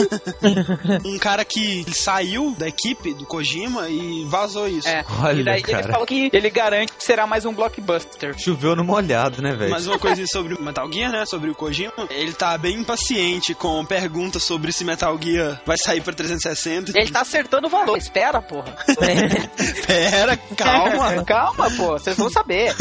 Um 1.06 1.18
cara 1.18 1.46
que 1.46 1.86
saiu 1.94 2.54
da 2.58 2.68
equipe 2.68 3.14
do 3.14 3.26
Kojima 3.26 3.90
e 3.90 4.26
vazou 4.26 4.68
isso. 4.68 4.88
É. 4.88 5.06
Olha, 5.22 5.40
e 5.40 5.44
daí 5.44 5.62
cara. 5.62 5.84
ele 5.84 5.92
falou 5.92 6.06
que 6.06 6.30
ele 6.34 6.50
garante 6.50 6.92
que 6.92 7.04
será 7.04 7.26
mais 7.26 7.46
um 7.46 7.54
blockbuster. 7.54 8.38
Choveu 8.38 8.76
no 8.76 8.84
molhado, 8.84 9.42
né, 9.42 9.56
velho? 9.56 9.72
Mais 9.72 9.88
uma 9.88 9.98
coisinha 9.98 10.28
sobre 10.28 10.54
o 10.54 10.62
Metal 10.62 10.92
Gear, 10.92 11.12
né? 11.12 11.26
Sobre 11.26 11.50
o 11.50 11.56
Kojima. 11.56 11.94
Ele 12.10 12.34
tá 12.34 12.58
bem 12.58 12.80
impaciente 12.80 13.54
com 13.54 13.86
perguntas 13.86 14.44
sobre 14.44 14.74
se 14.74 14.84
Metal 14.84 15.18
Gear 15.22 15.62
vai 15.66 15.78
sair 15.78 16.02
pra 16.02 16.14
360. 16.14 16.92
Ele 16.94 17.10
tá 17.10 17.22
acertando 17.22 17.68
o 17.68 17.70
valor. 17.70 17.98
Espera, 17.98 18.42
porra. 18.42 18.76
Pera, 19.88 20.36
calma. 20.58 21.24
Calma, 21.28 21.70
pô. 21.72 21.94
Vocês 21.94 22.18
vão 22.18 22.30
saber. 22.30 22.74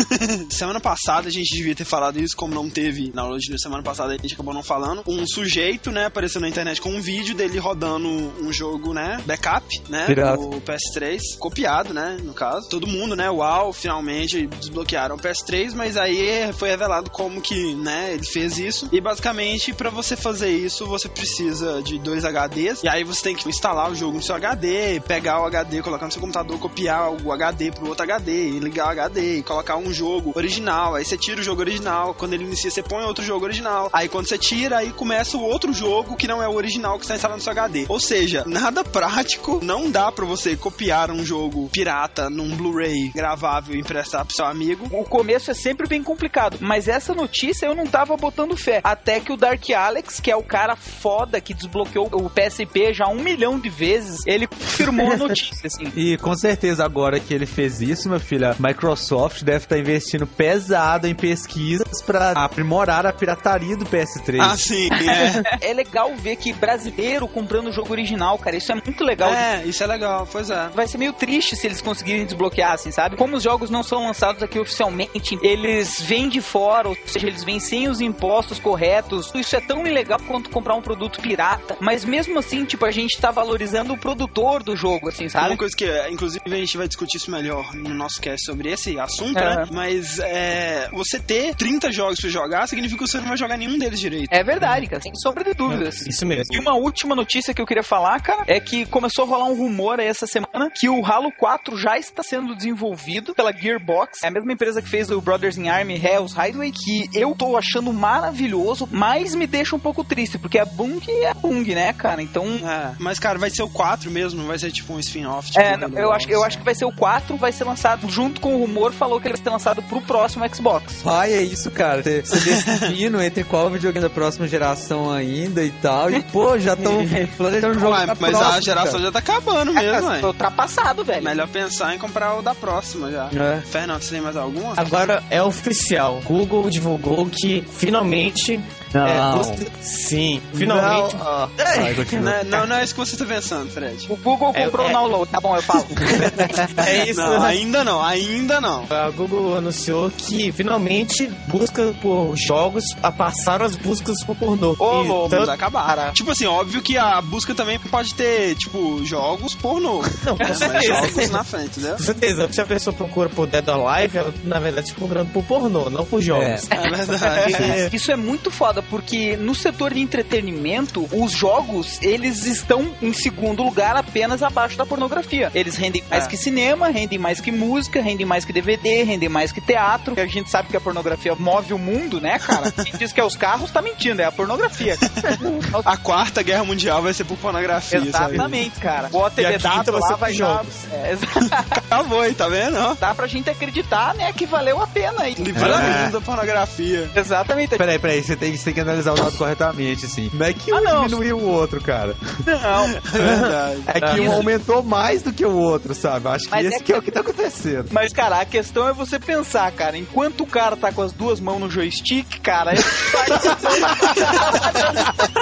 semana 0.51 0.81
passada 0.81 1.29
a 1.29 1.31
gente 1.31 1.55
devia 1.55 1.75
ter 1.75 1.85
falado 1.85 2.21
isso, 2.21 2.37
como 2.37 2.55
não 2.55 2.69
teve 2.69 3.11
na 3.15 3.23
aula 3.23 3.39
de 3.39 3.61
semana 3.61 3.83
passada, 3.83 4.15
a 4.15 4.17
gente 4.17 4.35
acabou 4.35 4.55
não 4.55 4.63
falando. 4.63 5.03
Um 5.07 5.27
sujeito, 5.27 5.91
né, 5.91 6.09
apareceu 6.17 6.41
na 6.41 6.49
internet 6.49 6.81
com 6.81 6.89
um 6.89 7.01
vídeo 7.01 7.35
dele 7.35 7.59
rodando 7.59 8.09
um 8.09 8.51
jogo, 8.51 8.95
né, 8.95 9.23
backup, 9.27 9.67
né, 9.91 10.07
Pirata. 10.07 10.39
do 10.39 10.61
PS3, 10.63 11.21
copiado, 11.39 11.93
né, 11.93 12.17
no 12.23 12.33
caso. 12.33 12.71
Todo 12.71 12.87
mundo, 12.87 13.15
né, 13.15 13.31
uau, 13.31 13.71
finalmente 13.71 14.47
desbloquearam 14.47 15.17
o 15.17 15.19
PS3, 15.19 15.75
mas 15.75 15.99
aí 15.99 16.51
foi 16.55 16.71
revelado 16.71 17.11
como 17.11 17.41
que, 17.43 17.75
né, 17.75 18.15
ele 18.15 18.25
fez 18.25 18.59
isso. 18.59 18.89
E 18.91 18.99
basicamente, 18.99 19.75
pra 19.75 19.91
você 19.91 20.17
fazer 20.17 20.49
isso, 20.49 20.87
você 20.87 21.07
precisa 21.07 21.83
de 21.83 21.99
dois 21.99 22.25
HDs, 22.25 22.83
e 22.83 22.89
aí 22.89 23.05
você 23.05 23.23
tem 23.23 23.37
que 23.37 23.47
instalar 23.47 23.91
o 23.91 23.95
jogo 23.95 24.17
no 24.17 24.23
seu 24.23 24.35
HD, 24.35 25.01
pegar 25.01 25.43
o 25.43 25.45
HD, 25.45 25.83
colocar 25.83 26.07
no 26.07 26.13
seu 26.13 26.21
computador, 26.21 26.59
copiar 26.59 27.13
o 27.13 27.31
HD 27.31 27.73
pro 27.73 27.89
outro 27.89 28.05
HD, 28.05 28.49
e 28.49 28.59
ligar 28.59 28.87
o 28.87 28.91
HD, 28.91 29.39
e 29.39 29.43
colocar 29.43 29.77
um 29.77 29.93
jogo 29.93 30.33
original. 30.35 30.95
Aí 30.95 31.05
você 31.05 31.19
tira 31.19 31.43
o 31.43 31.45
jogo 31.45 31.61
original, 31.61 32.15
quando 32.15 32.33
ele 32.33 32.45
inicia, 32.45 32.71
você 32.71 32.83
põe 32.83 33.05
outro 33.05 33.23
jogo 33.23 33.45
original. 33.45 33.91
Aí 33.93 34.09
quando 34.09 34.27
você 34.27 34.39
tira, 34.39 34.79
aí 34.79 34.91
começa 34.91 35.37
o 35.37 35.43
outro 35.43 35.75
jogo 35.75 36.06
que 36.15 36.29
não 36.29 36.43
é 36.43 36.49
o 36.49 36.55
original 36.55 36.99
que 36.99 37.05
está 37.05 37.15
instalado 37.17 37.39
no 37.39 37.43
seu 37.43 37.53
HD. 37.53 37.87
Ou 37.89 37.99
seja, 37.99 38.45
nada 38.47 38.85
prático, 38.85 39.61
não 39.63 39.91
dá 39.91 40.13
pra 40.13 40.27
você 40.27 40.55
copiar 40.57 41.11
um 41.11 41.25
jogo 41.25 41.69
pirata 41.73 42.29
num 42.29 42.55
Blu-ray 42.55 43.11
gravável 43.15 43.75
e 43.75 43.81
emprestar 43.81 44.25
pro 44.25 44.37
seu 44.37 44.45
amigo. 44.45 44.87
O 44.93 45.05
começo 45.05 45.51
é 45.51 45.55
sempre 45.55 45.89
bem 45.89 46.03
complicado, 46.03 46.59
mas 46.61 46.87
essa 46.87 47.15
notícia 47.15 47.67
eu 47.67 47.75
não 47.75 47.87
tava 47.87 48.17
botando 48.17 48.57
fé. 48.57 48.81
Até 48.85 49.21
que 49.21 49.33
o 49.33 49.37
Dark 49.37 49.65
Alex, 49.71 50.21
que 50.21 50.31
é 50.31 50.37
o 50.37 50.43
cara 50.43 50.77
foda 50.77 51.41
que 51.41 51.55
desbloqueou 51.55 52.09
o 52.13 52.31
PSP 52.31 52.93
já 52.93 53.09
um 53.09 53.23
milhão 53.23 53.59
de 53.59 53.69
vezes, 53.69 54.21
ele 54.27 54.47
confirmou 54.47 55.13
a 55.13 55.17
notícia, 55.19 55.67
assim. 55.67 55.91
E 55.97 56.17
com 56.19 56.35
certeza 56.37 56.85
agora 56.85 57.19
que 57.19 57.33
ele 57.33 57.47
fez 57.47 57.81
isso, 57.81 58.09
meu 58.09 58.21
filho, 58.21 58.49
a 58.49 58.57
Microsoft 58.59 59.43
deve 59.43 59.65
estar 59.65 59.79
investindo 59.79 60.27
pesado 60.27 61.07
em 61.07 61.15
pesquisas 61.15 62.03
pra 62.03 62.33
aprimorar 62.33 63.07
a 63.07 63.13
pirataria 63.13 63.77
do 63.77 63.87
PS3. 63.87 64.39
Ah, 64.41 64.57
sim, 64.57 64.89
é. 64.93 65.47
É 65.71 65.73
legal 65.73 65.96
ver 66.17 66.37
que 66.37 66.53
brasileiro 66.53 67.27
comprando 67.29 67.69
o 67.69 67.73
jogo 67.73 67.93
original, 67.93 68.39
cara. 68.39 68.57
Isso 68.57 68.71
é 68.73 68.75
muito 68.75 69.03
legal. 69.05 69.33
é, 69.33 69.65
isso 69.65 69.83
é 69.83 69.87
legal, 69.87 70.29
pois 70.31 70.51
é. 70.51 70.69
Vai 70.69 70.87
ser 70.87 70.99
meio 70.99 71.13
triste 71.13 71.57
se 71.57 71.67
eles 71.67 71.81
conseguirem 71.81 72.25
desbloquear, 72.25 72.73
assim, 72.73 72.91
sabe? 72.91 73.17
Como 73.17 73.37
os 73.37 73.43
jogos 73.43 73.71
não 73.71 73.83
são 73.83 74.05
lançados 74.07 74.43
aqui 74.43 74.59
oficialmente, 74.59 75.39
eles 75.43 76.01
vêm 76.01 76.29
de 76.29 76.41
fora, 76.41 76.89
ou 76.89 76.97
seja, 77.07 77.27
eles 77.27 77.45
vêm 77.45 77.59
sem 77.61 77.89
os 77.89 78.01
impostos 78.01 78.59
corretos. 78.59 79.33
Isso 79.35 79.57
é 79.57 79.61
tão 79.61 79.87
ilegal 79.87 80.19
quanto 80.27 80.51
comprar 80.51 80.75
um 80.75 80.83
produto 80.83 81.21
pirata. 81.21 81.77
Mas 81.81 82.05
mesmo 82.05 82.39
assim, 82.39 82.65
tipo, 82.65 82.85
a 82.85 82.91
gente 82.91 83.19
tá 83.19 83.31
valorizando 83.31 83.95
o 83.95 83.99
produtor 83.99 84.63
do 84.63 84.77
jogo, 84.77 85.09
assim, 85.09 85.29
sabe? 85.29 85.51
Uma 85.51 85.57
coisa 85.57 85.77
que, 85.77 85.87
inclusive, 86.11 86.43
a 86.47 86.57
gente 86.57 86.77
vai 86.77 86.87
discutir 86.89 87.17
isso 87.17 87.31
melhor 87.31 87.75
no 87.75 87.95
nosso 87.95 88.21
cast 88.21 88.45
sobre 88.45 88.71
esse 88.71 88.99
assunto, 88.99 89.39
Aham. 89.39 89.57
né? 89.57 89.67
Mas 89.73 90.19
é, 90.19 90.89
você 90.93 91.19
ter 91.19 91.55
30 91.55 91.91
jogos 91.93 92.21
pra 92.21 92.29
jogar 92.31 92.67
significa 92.67 93.05
que 93.05 93.11
você 93.11 93.19
não 93.19 93.29
vai 93.29 93.37
jogar 93.37 93.57
nenhum 93.57 93.79
deles 93.79 93.99
direito. 94.01 94.29
É 94.31 94.43
verdade, 94.43 94.87
cara, 94.87 95.03
sem 95.03 95.13
sombra 95.15 95.45
de 95.45 95.55
Isso 95.89 96.27
mesmo. 96.27 96.45
E 96.53 96.59
uma 96.59 96.75
última 96.75 97.15
notícia 97.15 97.55
que 97.55 97.61
eu 97.61 97.67
queria 97.67 97.83
falar, 97.83 98.21
cara, 98.21 98.45
é 98.47 98.61
que 98.61 98.87
começou 98.87 99.25
a 99.25 99.29
rolar 99.29 99.47
um 99.47 99.55
rumor 99.55 100.01
aí 100.01 100.07
essa 100.07 100.27
semana 100.27 100.71
que 100.75 100.89
o 100.89 101.05
Halo 101.05 101.33
4 101.33 101.77
já 101.77 101.99
está 101.99 102.23
sendo 102.23 102.55
desenvolvido 102.55 103.35
pela 103.35 103.53
Gearbox, 103.53 104.23
é 104.23 104.29
a 104.29 104.31
mesma 104.31 104.53
empresa 104.53 104.83
que 104.83 104.89
fez 104.89 105.11
o 105.11 105.21
Brothers 105.21 105.57
in 105.57 105.69
Army 105.69 105.95
Hell's 105.95 106.33
Hideaway, 106.33 106.73
que 106.73 107.09
eu 107.15 107.35
tô 107.35 107.57
achando 107.57 107.93
maravilhoso, 107.93 108.89
mas 108.91 109.35
me 109.35 109.47
deixa 109.47 109.77
um 109.77 109.79
pouco 109.79 110.05
triste, 110.05 110.39
porque 110.39 110.59
a 110.59 110.65
Bung 110.65 111.01
é 111.09 111.31
a 111.31 111.35
Bung, 111.35 111.65
né, 111.75 111.93
cara? 111.93 112.23
Então. 112.23 112.45
É, 112.45 112.95
mas, 112.99 113.19
cara, 113.19 113.39
vai 113.39 113.51
ser 113.51 113.63
o 113.63 113.69
4 113.69 114.11
mesmo, 114.11 114.41
não 114.41 114.49
vai 114.49 114.59
ser 114.59 114.71
tipo 114.71 114.93
um 114.93 114.99
spin-off. 115.01 115.51
Tipo, 115.51 115.61
É, 115.61 115.75
Halo 115.75 115.99
eu 115.99 116.13
acho, 116.13 116.31
eu 116.31 116.45
acho 116.45 116.59
que 116.59 116.65
vai 116.65 116.75
ser 116.75 116.85
o 116.85 116.93
4, 116.93 117.37
vai 117.37 117.53
ser 117.53 117.65
lançado 117.65 118.09
junto 118.09 118.41
com 118.41 118.55
o 118.55 118.59
rumor, 118.59 118.93
falou 118.93 119.21
que 119.21 119.27
ele 119.29 119.35
vai 119.35 119.45
ser 119.45 119.51
lançado 119.51 119.83
pro 119.83 120.01
próximo 120.01 120.45
Xbox. 120.55 121.03
Pai, 121.03 121.33
é 121.33 121.43
isso, 121.43 121.71
cara. 121.71 122.03
Você 122.03 122.23
você 122.23 122.51
decidindo 122.51 123.21
entre 123.23 123.45
qual 123.45 123.71
videogame 123.71 124.03
da 124.03 124.11
próxima 124.11 124.47
geração 124.47 125.11
ainda 125.11 125.63
e 125.63 125.71
tal. 125.77 126.11
E, 126.11 126.23
pô, 126.23 126.59
já 126.59 126.75
estão 126.75 126.99
planejando 127.37 127.77
um 127.77 127.81
jogo 127.81 127.93
Ué, 127.95 128.07
mas 128.07 128.19
próxima, 128.19 128.55
a 128.55 128.61
geração 128.61 128.93
cara. 128.93 129.05
já 129.05 129.13
tá 129.13 129.19
acabando 129.19 129.73
mesmo, 129.73 130.13
É, 130.13 130.19
hein? 130.19 130.25
ultrapassado, 130.25 131.05
velho. 131.05 131.23
Melhor 131.25 131.49
pensar 131.49 131.95
em 131.95 131.99
comprar 131.99 132.35
o 132.37 132.43
da 132.43 132.55
próxima 132.55 133.11
já. 133.11 133.29
É. 133.35 133.61
Fernando, 133.61 134.03
você 134.03 134.11
tem 134.11 134.21
mais 134.21 134.37
alguma? 134.37 134.75
Agora 134.77 135.23
é 135.31 135.43
oficial. 135.43 136.21
Google 136.25 136.69
divulgou 136.71 137.27
que 137.27 137.65
finalmente. 137.71 138.61
Não. 138.95 139.07
É, 139.07 139.33
busca- 139.37 139.67
sim, 139.83 140.41
finalmente. 140.55 141.15
Não, 141.17 141.23
ah, 141.23 141.49
vai. 141.57 141.95
Não, 142.21 142.45
não, 142.61 142.67
não 142.69 142.77
é 142.77 142.85
isso 142.85 142.95
que 142.95 143.01
você 143.01 143.17
tá 143.17 143.25
pensando, 143.27 143.71
Fred. 143.71 144.07
O 144.11 144.17
Google 144.17 144.53
É, 144.55 144.65
comprou 144.65 144.87
é. 144.87 144.91
o 144.91 144.93
download, 144.93 145.31
tá 145.31 145.41
bom, 145.41 145.55
eu 145.57 145.63
falo. 145.63 145.85
É 146.87 147.11
isso. 147.11 147.21
Não, 147.21 147.43
ainda 147.43 147.85
não, 147.85 148.03
ainda 148.03 148.61
não. 148.61 148.85
A 148.89 149.11
Google 149.11 149.57
anunciou 149.59 150.11
que 150.11 150.51
finalmente 150.53 151.27
busca 151.49 151.95
por 152.01 152.35
jogos 152.37 152.85
a 153.03 153.11
passar 153.11 153.61
as 153.63 153.77
buscas 153.77 154.23
por 154.25 154.37
pornô. 154.37 154.75
Ô, 154.79 155.03
louco, 155.03 155.31
tanto- 155.31 155.51
acabar. 155.67 156.13
Tipo 156.13 156.31
assim, 156.31 156.47
óbvio 156.47 156.81
que 156.81 156.97
a 156.97 157.21
busca 157.21 157.55
também 157.55 157.79
pode 157.79 158.15
ter, 158.15 158.55
tipo, 158.57 159.05
jogos 159.05 159.55
pornô. 159.55 160.03
Não, 160.25 160.37
com 160.39 160.45
né? 160.45 160.55
Certeza. 160.55 160.87
jogos 160.95 161.31
na 161.31 161.45
frente, 161.45 161.67
entendeu? 161.79 161.97
Com 161.97 162.03
certeza, 162.03 162.53
se 162.53 162.61
a 162.61 162.67
pessoa 162.67 162.95
procura 162.95 163.29
por 163.29 163.47
Dead 163.47 163.67
or 163.69 163.87
Alive, 163.89 164.19
ela 164.19 164.35
na 164.45 164.59
verdade 164.59 164.89
está 164.89 164.99
procurando 164.99 165.33
por 165.33 165.43
pornô, 165.45 165.91
não 165.91 166.05
por 166.05 166.21
jogos. 166.21 166.67
É 166.71 167.05
verdade. 167.05 167.91
Isso 167.97 168.11
é 168.11 168.17
muito 168.17 168.51
foda, 168.51 168.83
porque 168.83 169.37
no 169.37 169.55
setor 169.55 169.93
de 169.95 170.01
entretenimento, 170.01 171.07
os 171.13 171.33
jogos, 171.33 171.99
eles 172.03 172.47
estão 172.47 172.95
em 173.03 173.13
segundo 173.13 173.63
lugar 173.63 173.97
apenas 173.97 174.43
abaixo 174.43 174.77
da 174.77 174.87
pornografia. 174.87 175.51
Eles 175.55 175.77
rendem 175.77 176.03
mais 176.09 176.25
É. 176.25 176.29
que 176.29 176.37
cinema, 176.37 176.89
rendem 176.89 177.19
mais 177.19 177.41
que 177.41 177.51
música, 177.51 178.01
rendem 178.01 178.27
mais 178.27 178.45
que 178.45 178.53
DVD, 178.53 179.03
rendem 179.03 179.29
mais 179.29 179.53
que 179.53 179.61
teatro. 179.61 180.15
A 180.21 180.27
gente 180.27 180.51
sabe 180.51 180.69
que 180.69 180.77
a 180.77 180.81
pornografia 180.81 181.35
move 181.35 181.73
o 181.73 181.79
mundo, 181.79 182.21
né, 182.21 182.39
cara? 182.39 182.71
Quem 182.71 182.93
diz 182.99 183.13
que 183.13 183.21
é 183.21 183.25
os 183.25 183.37
carros 183.37 183.71
tá 183.71 183.81
mentindo, 183.83 184.21
é 184.21 184.25
a 184.25 184.33
pornografia. 184.33 184.97
A 185.85 185.97
quarta 185.97 186.43
guerra 186.43 186.65
mundial 186.65 187.03
vai 187.03 187.13
ser 187.13 187.25
por 187.25 187.37
pornografia, 187.39 188.01
sabe? 188.13 188.35
Exatamente, 188.35 188.81
cara. 188.81 189.09
O 189.13 189.27
E 189.41 189.47
a 189.47 189.53
quinta 189.59 189.93
vai 189.93 190.01
lá 190.01 190.07
ser 190.09 190.17
vai 190.17 190.33
por 190.33 190.39
dar... 190.39 190.43
jogos. 190.55 190.75
É, 190.93 191.13
exato. 191.13 191.67
Acabou 191.71 192.21
aí, 192.21 192.35
tá 192.35 192.49
vendo? 192.49 192.77
ó? 192.79 192.95
Dá 192.95 193.15
pra 193.15 193.27
gente 193.27 193.51
acreditar, 193.51 194.15
né, 194.15 194.33
que 194.33 194.47
valeu 194.47 194.81
a 194.83 194.87
pena 194.87 195.23
aí. 195.23 195.35
Livramento 195.35 196.13
da 196.13 196.21
pornografia. 196.21 197.11
Exatamente. 197.15 197.77
Peraí, 197.77 197.99
peraí, 197.99 198.23
você 198.23 198.37
tem, 198.37 198.57
você 198.57 198.65
tem 198.65 198.75
que 198.75 198.81
analisar 198.81 199.13
o 199.13 199.17
dado 199.17 199.37
corretamente, 199.37 200.07
assim. 200.07 200.31
Não 200.33 200.47
é 200.47 200.53
que 200.53 200.73
um 200.73 200.77
Ah, 200.77 200.81
não. 200.81 201.07
diminuiu 201.07 201.39
o 201.39 201.49
outro, 201.49 201.81
cara. 201.81 202.15
Não. 202.47 202.85
É 202.87 203.01
verdade. 203.19 203.83
É 203.87 204.01
que 204.01 204.21
um 204.21 204.33
aumentou 204.33 204.83
mais 204.83 205.23
do 205.23 205.33
que 205.33 205.45
o 205.45 205.57
outro, 205.57 205.95
sabe? 205.95 206.29
Acho 206.29 206.45
que 206.45 206.51
Mas 206.51 206.67
esse 206.67 206.77
é 206.77 206.81
que 206.81 206.93
é 206.93 206.99
o 206.99 207.03
que 207.03 207.11
tá 207.11 207.21
acontecendo. 207.21 207.89
Mas, 207.91 208.13
cara, 208.13 208.41
a 208.41 208.45
questão 208.45 208.87
é 208.89 208.93
você 208.93 209.19
pensar, 209.19 209.71
cara, 209.73 209.97
enquanto 209.97 210.43
o 210.43 210.47
cara 210.47 210.77
tá 210.77 210.93
com 210.93 211.03
as 211.03 211.13
duas 211.13 211.41
mãos 211.41 211.61
no 211.61 211.71
joystick, 211.71 212.41
cara, 212.41 212.73
ele 212.73 212.83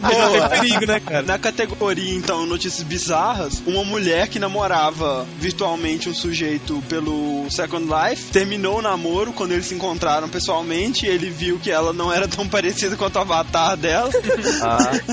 Não 0.00 0.32
tem 0.32 0.48
perigo, 0.48 0.86
né, 0.86 1.00
cara? 1.00 1.22
Na 1.22 1.38
categoria, 1.38 2.14
então, 2.14 2.46
notícias 2.46 2.82
bizarras, 2.82 3.62
uma 3.66 3.84
mulher 3.84 4.28
que 4.28 4.38
namorava 4.38 5.26
virtualmente 5.38 6.08
um 6.08 6.14
sujeito 6.14 6.82
pelo 6.88 7.46
Second 7.50 7.86
Life 7.86 8.30
terminou 8.32 8.78
o 8.78 8.82
namoro 8.82 9.32
quando 9.32 9.52
eles 9.52 9.66
se 9.66 9.74
encontraram 9.74 10.28
pessoalmente. 10.28 11.06
Ele 11.06 11.30
viu 11.30 11.58
que 11.58 11.70
ela 11.70 11.92
não 11.92 12.12
era 12.12 12.26
tão 12.28 12.48
parecida 12.48 12.96
quanto 12.96 13.16
o 13.16 13.20
avatar 13.20 13.76
dela. 13.76 14.10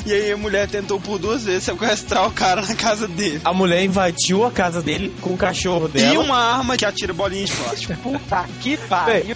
E 0.06 0.14
aí 0.14 0.32
a 0.32 0.38
mulher 0.38 0.68
tentou 0.68 1.00
por 1.00 1.20
duas 1.20 1.44
vezes 1.46 1.64
sequestrar 1.64 2.28
o 2.28 2.32
cara 2.32 2.62
na 2.62 2.76
casa 2.76 3.08
dele. 3.08 3.42
A 3.44 3.54
mulher 3.54 3.84
invadiu 3.84 4.46
a 4.46 4.52
casa 4.52 4.82
dele 4.82 5.14
com 5.22 5.32
o 5.32 5.38
cachorro 5.38 5.88
dela. 5.88 6.14
E 6.14 6.18
uma 6.18 6.38
arma 6.38 6.78
que 6.78 6.86
atira 6.86 7.14
bolinha 7.14 7.46
de 7.46 7.52
plástico. 7.52 7.94
Puta 7.96 8.46
que 8.62 8.78
pariu. 8.78 9.36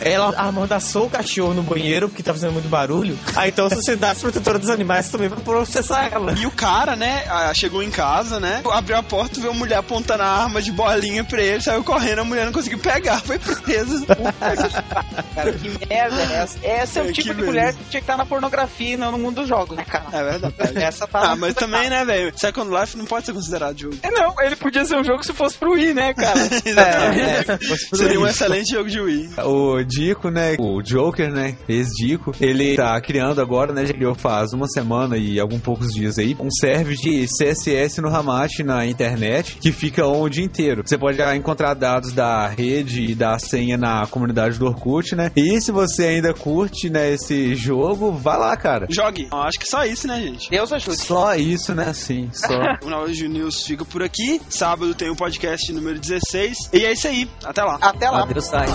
Ela 0.00 0.34
amordaçou 0.36 1.06
o 1.06 1.10
cachorro 1.10 1.54
no 1.54 1.62
banheiro 1.62 1.87
porque 2.08 2.22
tá 2.22 2.32
fazendo 2.32 2.52
muito 2.52 2.68
barulho. 2.68 3.18
Ah, 3.36 3.48
então 3.48 3.66
a 3.66 3.70
Sociedade 3.70 4.20
Protetora 4.20 4.58
dos 4.58 4.68
Animais 4.70 5.08
também 5.10 5.28
vai 5.28 5.38
processar 5.40 6.08
ela. 6.12 6.32
E 6.38 6.46
o 6.46 6.50
cara, 6.50 6.96
né, 6.96 7.24
ah, 7.28 7.52
chegou 7.54 7.82
em 7.82 7.90
casa, 7.90 8.38
né, 8.40 8.62
abriu 8.72 8.96
a 8.96 9.02
porta, 9.02 9.40
viu 9.40 9.50
a 9.50 9.54
mulher 9.54 9.76
apontando 9.78 10.22
a 10.22 10.26
arma 10.26 10.60
de 10.60 10.70
bolinha 10.72 11.24
pra 11.24 11.40
ele, 11.42 11.60
saiu 11.62 11.82
correndo, 11.84 12.20
a 12.20 12.24
mulher 12.24 12.44
não 12.46 12.52
conseguiu 12.52 12.78
pegar, 12.78 13.20
foi 13.20 13.38
presa. 13.38 14.04
Cara, 15.34 15.52
que 15.52 15.68
merda 15.88 16.16
é 16.22 16.36
essa? 16.42 16.58
Essa 16.62 17.00
é 17.00 17.02
o 17.02 17.08
É, 17.08 17.12
tipo 17.12 17.28
que 17.28 17.34
de 17.34 17.42
mulher 17.44 17.72
que 17.74 17.78
tinha 17.84 18.00
que 18.00 18.04
estar 18.04 18.16
na 18.16 18.26
pornografia 18.26 18.94
e 18.94 18.96
não 18.96 19.12
no 19.12 19.18
mundo 19.18 19.36
dos 19.36 19.48
jogos, 19.48 19.76
né, 19.76 19.84
cara? 19.84 20.06
É 20.12 20.22
verdade. 20.24 20.54
Essa 20.76 21.06
tá. 21.06 21.32
Ah, 21.32 21.36
mas 21.36 21.54
também, 21.54 21.88
né, 21.88 22.04
velho, 22.04 22.32
Second 22.36 22.70
Life 22.74 22.96
não 22.96 23.04
pode 23.04 23.26
ser 23.26 23.32
considerado 23.32 23.78
jogo. 23.78 23.96
É, 24.02 24.10
Não, 24.10 24.34
ele 24.40 24.56
podia 24.56 24.84
ser 24.84 24.96
um 24.96 25.04
jogo 25.04 25.22
se 25.24 25.32
fosse 25.32 25.56
pro 25.56 25.72
Wii, 25.72 25.94
né, 25.94 26.14
cara? 26.14 26.38
Exatamente. 26.64 27.96
Seria 27.96 28.20
um 28.20 28.26
excelente 28.26 28.70
jogo 28.72 28.88
de 28.88 29.00
Wii. 29.00 29.30
O 29.44 29.82
Dico, 29.84 30.30
né? 30.30 30.56
O 30.58 30.82
Joker, 30.82 31.30
né? 31.30 31.56
Ex-Dico, 31.78 32.32
ele 32.40 32.76
tá 32.76 33.00
criando 33.00 33.40
agora, 33.40 33.72
né? 33.72 33.86
Já 33.86 33.92
criou 33.92 34.14
faz 34.14 34.52
uma 34.52 34.66
semana 34.66 35.16
e 35.16 35.38
alguns 35.38 35.60
poucos 35.60 35.88
dias 35.88 36.18
aí, 36.18 36.36
um 36.40 36.50
serve 36.50 36.96
de 36.96 37.26
CSS 37.26 38.00
no 38.00 38.14
Hamachi 38.14 38.62
na 38.62 38.86
internet 38.86 39.58
que 39.60 39.72
fica 39.72 40.06
on 40.06 40.22
o 40.22 40.28
dia 40.28 40.44
inteiro. 40.44 40.82
Você 40.84 40.98
pode 40.98 41.18
encontrar 41.36 41.74
dados 41.74 42.12
da 42.12 42.46
rede 42.48 43.12
e 43.12 43.14
da 43.14 43.38
senha 43.38 43.76
na 43.76 44.06
comunidade 44.06 44.58
do 44.58 44.66
Orkut, 44.66 45.14
né? 45.14 45.30
E 45.36 45.60
se 45.60 45.72
você 45.72 46.04
ainda 46.04 46.34
curte, 46.34 46.90
né, 46.90 47.12
esse 47.12 47.54
jogo, 47.54 48.12
vai 48.12 48.38
lá, 48.38 48.56
cara. 48.56 48.86
Jogue. 48.90 49.28
Eu 49.30 49.38
acho 49.38 49.58
que 49.58 49.66
só 49.66 49.84
isso, 49.84 50.06
né, 50.06 50.20
gente? 50.20 50.50
Deus 50.50 50.72
ajude. 50.72 50.96
Só 50.96 51.34
isso, 51.34 51.74
né? 51.74 51.92
Sim, 51.92 52.28
só. 52.32 52.58
O 52.82 52.90
Knowledge 52.90 53.28
News 53.28 53.64
fica 53.64 53.84
por 53.84 54.02
aqui. 54.02 54.40
Sábado 54.48 54.94
tem 54.94 55.10
o 55.10 55.16
podcast 55.16 55.72
número 55.72 55.98
16. 55.98 56.70
E 56.72 56.84
é 56.84 56.92
isso 56.92 57.06
aí. 57.08 57.28
Até 57.44 57.62
lá. 57.62 57.78
Até 57.80 58.08
lá. 58.10 58.22
Adeus, 58.22 58.46
sai. 58.46 58.66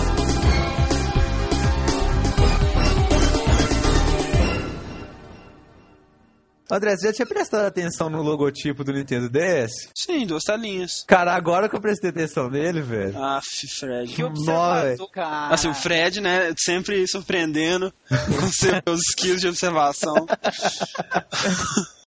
André, 6.74 6.96
você 6.96 7.06
já 7.06 7.12
tinha 7.12 7.26
prestado 7.26 7.64
atenção 7.66 8.10
no 8.10 8.20
logotipo 8.20 8.82
do 8.82 8.92
Nintendo 8.92 9.28
DS? 9.30 9.70
Sim, 9.94 10.26
duas 10.26 10.42
telinhas. 10.42 11.04
Cara, 11.06 11.32
agora 11.32 11.68
que 11.68 11.76
eu 11.76 11.80
prestei 11.80 12.10
atenção 12.10 12.50
nele, 12.50 12.82
velho. 12.82 13.16
Aff, 13.16 13.68
Fred. 13.68 14.12
Que 14.12 14.24
observador, 14.24 15.08
cara. 15.12 15.54
Assim, 15.54 15.68
o 15.68 15.74
Fred, 15.74 16.20
né, 16.20 16.52
sempre 16.58 17.06
surpreendendo 17.06 17.92
com 18.08 18.50
seus 18.50 19.00
skills 19.14 19.40
de 19.40 19.46
observação. 19.46 20.14